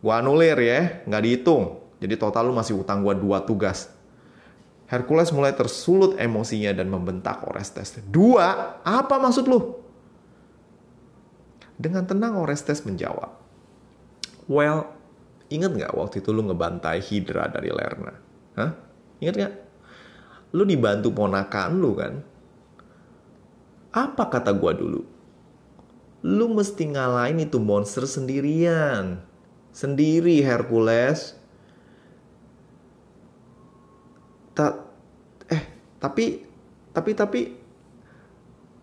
gua 0.03 0.19
anulir 0.19 0.59
ya, 0.59 0.99
nggak 1.07 1.23
dihitung. 1.23 1.79
Jadi 2.03 2.19
total 2.19 2.51
lu 2.51 2.53
masih 2.55 2.75
utang 2.75 2.99
gua 2.99 3.15
dua 3.15 3.39
tugas. 3.47 3.87
Hercules 4.89 5.29
mulai 5.29 5.53
tersulut 5.53 6.17
emosinya 6.17 6.73
dan 6.73 6.89
membentak 6.89 7.45
Orestes. 7.45 8.01
Dua? 8.09 8.81
Apa 8.81 9.21
maksud 9.21 9.45
lu? 9.45 9.77
Dengan 11.77 12.09
tenang 12.09 12.41
Orestes 12.41 12.81
menjawab. 12.83 13.37
Well, 14.49 14.89
inget 15.53 15.77
nggak 15.77 15.93
waktu 15.93 16.25
itu 16.25 16.33
lu 16.33 16.49
ngebantai 16.49 17.05
Hydra 17.05 17.53
dari 17.53 17.69
Lerna? 17.69 18.17
Hah? 18.57 18.71
Ingat 19.21 19.35
nggak? 19.37 19.53
Lu 20.57 20.65
dibantu 20.65 21.13
ponakan 21.13 21.71
lu 21.77 21.91
kan? 21.93 22.13
Apa 23.93 24.25
kata 24.33 24.57
gua 24.57 24.73
dulu? 24.73 25.19
lu 26.25 26.51
mesti 26.51 26.91
ngalahin 26.91 27.39
itu 27.47 27.57
monster 27.61 28.03
sendirian. 28.03 29.23
Sendiri 29.71 30.43
Hercules. 30.43 31.38
Ta 34.59 34.75
eh, 35.47 35.63
tapi 36.03 36.43
tapi 36.91 37.11
tapi 37.15 37.41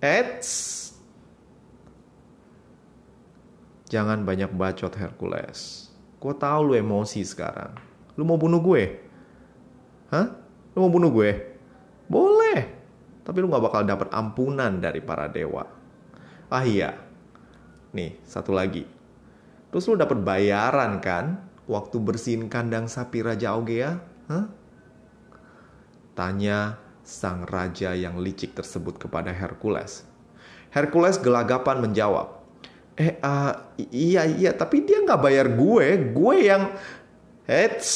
Eits. 0.01 0.51
Jangan 3.93 4.25
banyak 4.25 4.57
bacot 4.57 4.97
Hercules. 4.97 5.93
Gue 6.17 6.33
tahu 6.33 6.73
lu 6.73 6.75
emosi 6.75 7.21
sekarang. 7.23 7.77
Lu 8.17 8.25
mau 8.25 8.41
bunuh 8.41 8.59
gue? 8.65 8.99
Hah? 10.11 10.33
Lu 10.75 10.89
mau 10.89 10.93
bunuh 10.93 11.13
gue? 11.13 11.31
Boleh. 12.09 12.73
Tapi 13.23 13.37
lu 13.39 13.47
gak 13.47 13.63
bakal 13.63 13.87
dapat 13.87 14.09
ampunan 14.11 14.81
dari 14.81 14.99
para 14.99 15.31
dewa. 15.31 15.65
Ah 16.51 16.67
iya, 16.67 17.07
Nih, 17.97 18.21
satu 18.29 18.53
lagi. 18.53 18.85
Terus 19.73 19.89
lu 19.89 19.97
dapat 19.97 20.21
bayaran 20.21 21.01
kan 21.01 21.41
waktu 21.65 21.97
bersihin 21.97 22.53
kandang 22.53 22.93
sapi 22.93 23.25
Raja 23.25 23.57
Augea? 23.57 23.97
Hah? 24.29 24.53
Tanya 26.17 26.81
sang 27.05 27.45
raja 27.45 27.93
yang 27.93 28.17
licik 28.17 28.57
tersebut 28.57 28.97
kepada 28.97 29.31
Hercules. 29.31 30.03
Hercules 30.73 31.21
gelagapan 31.21 31.85
menjawab, 31.85 32.43
Eh, 32.97 33.21
uh, 33.21 33.53
iya 33.93 34.25
iya, 34.25 34.57
tapi 34.57 34.81
dia 34.81 35.05
nggak 35.05 35.21
bayar 35.21 35.53
gue, 35.53 36.17
gue 36.17 36.37
yang, 36.41 36.73
Hets, 37.45 37.93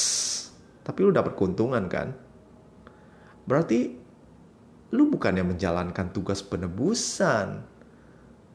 tapi 0.84 1.08
lu 1.08 1.10
dapat 1.10 1.32
keuntungan 1.32 1.88
kan? 1.88 2.12
Berarti 3.48 3.96
lu 4.92 5.08
bukan 5.08 5.40
yang 5.40 5.48
menjalankan 5.48 6.12
tugas 6.12 6.44
penebusan, 6.44 7.64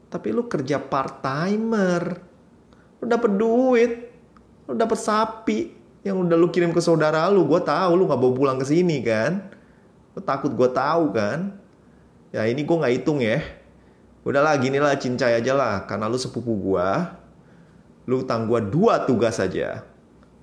tapi 0.06 0.28
lu 0.30 0.46
kerja 0.46 0.78
part 0.78 1.18
timer 1.18 2.22
lu 3.02 3.04
dapet 3.10 3.32
duit. 3.34 3.92
Lu 4.66 4.74
dapet 4.74 4.98
sapi 4.98 5.58
yang 6.02 6.26
udah 6.26 6.36
lu 6.38 6.48
kirim 6.50 6.72
ke 6.72 6.80
saudara 6.80 7.28
lu. 7.28 7.46
Gue 7.46 7.60
tahu 7.62 7.90
lu 7.94 8.08
nggak 8.08 8.20
bawa 8.22 8.32
pulang 8.32 8.58
ke 8.58 8.66
sini 8.66 8.98
kan 9.04 9.55
lu 10.16 10.20
takut 10.24 10.50
gue 10.56 10.68
tahu 10.72 11.12
kan? 11.12 11.52
Ya 12.32 12.48
ini 12.48 12.64
gue 12.64 12.76
nggak 12.76 12.94
hitung 12.96 13.20
ya. 13.20 13.44
Udahlah 14.26 14.56
gini 14.58 14.80
lah 14.80 14.96
cincai 14.96 15.36
aja 15.36 15.52
lah. 15.52 15.84
Karena 15.84 16.08
lu 16.08 16.16
sepupu 16.16 16.56
gue 16.56 16.88
lu 18.06 18.22
utang 18.22 18.48
gue 18.48 18.62
dua 18.70 19.02
tugas 19.02 19.36
saja 19.42 19.82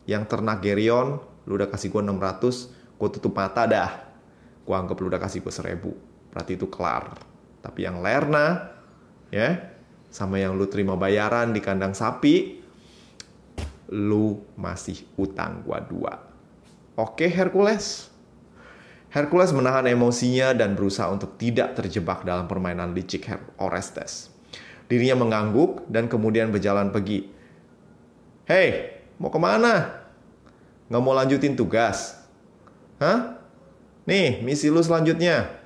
yang 0.04 0.28
ternak 0.28 0.60
Gerion 0.62 1.18
lu 1.48 1.56
udah 1.56 1.72
kasih 1.72 1.96
gue 1.96 2.02
600 2.04 3.00
gue 3.02 3.10
tutup 3.18 3.34
mata 3.34 3.66
dah. 3.66 3.92
Gue 4.64 4.76
anggap 4.78 4.96
lu 5.02 5.10
udah 5.10 5.20
kasih 5.20 5.42
gue 5.42 5.52
1000 5.52 5.82
berarti 6.30 6.52
itu 6.54 6.70
kelar. 6.70 7.18
Tapi 7.66 7.80
yang 7.82 8.00
Lerna 8.00 8.72
ya 9.34 9.74
sama 10.14 10.38
yang 10.38 10.54
lu 10.54 10.70
terima 10.70 10.94
bayaran 10.94 11.50
di 11.50 11.58
kandang 11.58 11.98
sapi 11.98 12.62
lu 13.90 14.38
masih 14.54 15.02
utang 15.18 15.66
gua 15.66 15.82
dua. 15.82 16.14
Oke 16.94 17.26
Hercules 17.26 18.13
Hercules 19.14 19.54
menahan 19.54 19.86
emosinya 19.86 20.58
dan 20.58 20.74
berusaha 20.74 21.06
untuk 21.14 21.38
tidak 21.38 21.78
terjebak 21.78 22.26
dalam 22.26 22.50
permainan 22.50 22.98
licik 22.98 23.30
Orestes. 23.62 24.34
Dirinya 24.90 25.22
mengangguk 25.22 25.86
dan 25.86 26.10
kemudian 26.10 26.50
berjalan 26.50 26.90
pergi. 26.90 27.30
Hei, 28.50 28.98
mau 29.22 29.30
ke 29.30 29.38
mana? 29.38 30.02
Nggak 30.90 31.04
mau 31.06 31.14
lanjutin 31.14 31.54
tugas? 31.54 32.26
Hah? 32.98 33.38
Nih, 34.10 34.42
misi 34.42 34.74
lu 34.74 34.82
selanjutnya. 34.82 35.62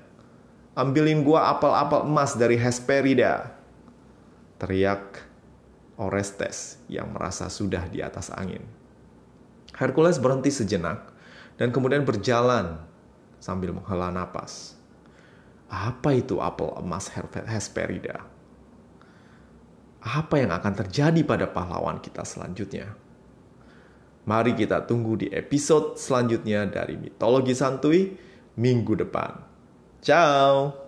Ambilin 0.76 1.24
gua 1.24 1.56
apel-apel 1.56 2.04
emas 2.04 2.36
dari 2.36 2.60
Hesperida 2.60 3.56
teriak 4.60 5.24
Orestes 5.96 6.84
yang 6.92 7.16
merasa 7.16 7.48
sudah 7.48 7.88
di 7.88 8.04
atas 8.04 8.28
angin. 8.28 8.62
Hercules 9.74 10.20
berhenti 10.20 10.52
sejenak 10.52 11.16
dan 11.56 11.72
kemudian 11.72 12.04
berjalan 12.04 12.87
sambil 13.38 13.74
menghela 13.74 14.10
napas. 14.10 14.78
Apa 15.68 16.16
itu 16.16 16.40
apel 16.40 16.72
emas 16.80 17.12
Hesperida? 17.46 18.24
Apa 20.00 20.40
yang 20.40 20.56
akan 20.56 20.74
terjadi 20.86 21.22
pada 21.28 21.52
pahlawan 21.52 22.00
kita 22.00 22.24
selanjutnya? 22.24 22.96
Mari 24.28 24.56
kita 24.56 24.84
tunggu 24.84 25.20
di 25.20 25.28
episode 25.32 25.96
selanjutnya 26.00 26.68
dari 26.68 27.00
Mitologi 27.00 27.56
Santuy 27.56 28.16
minggu 28.56 28.96
depan. 29.00 29.44
Ciao! 30.04 30.87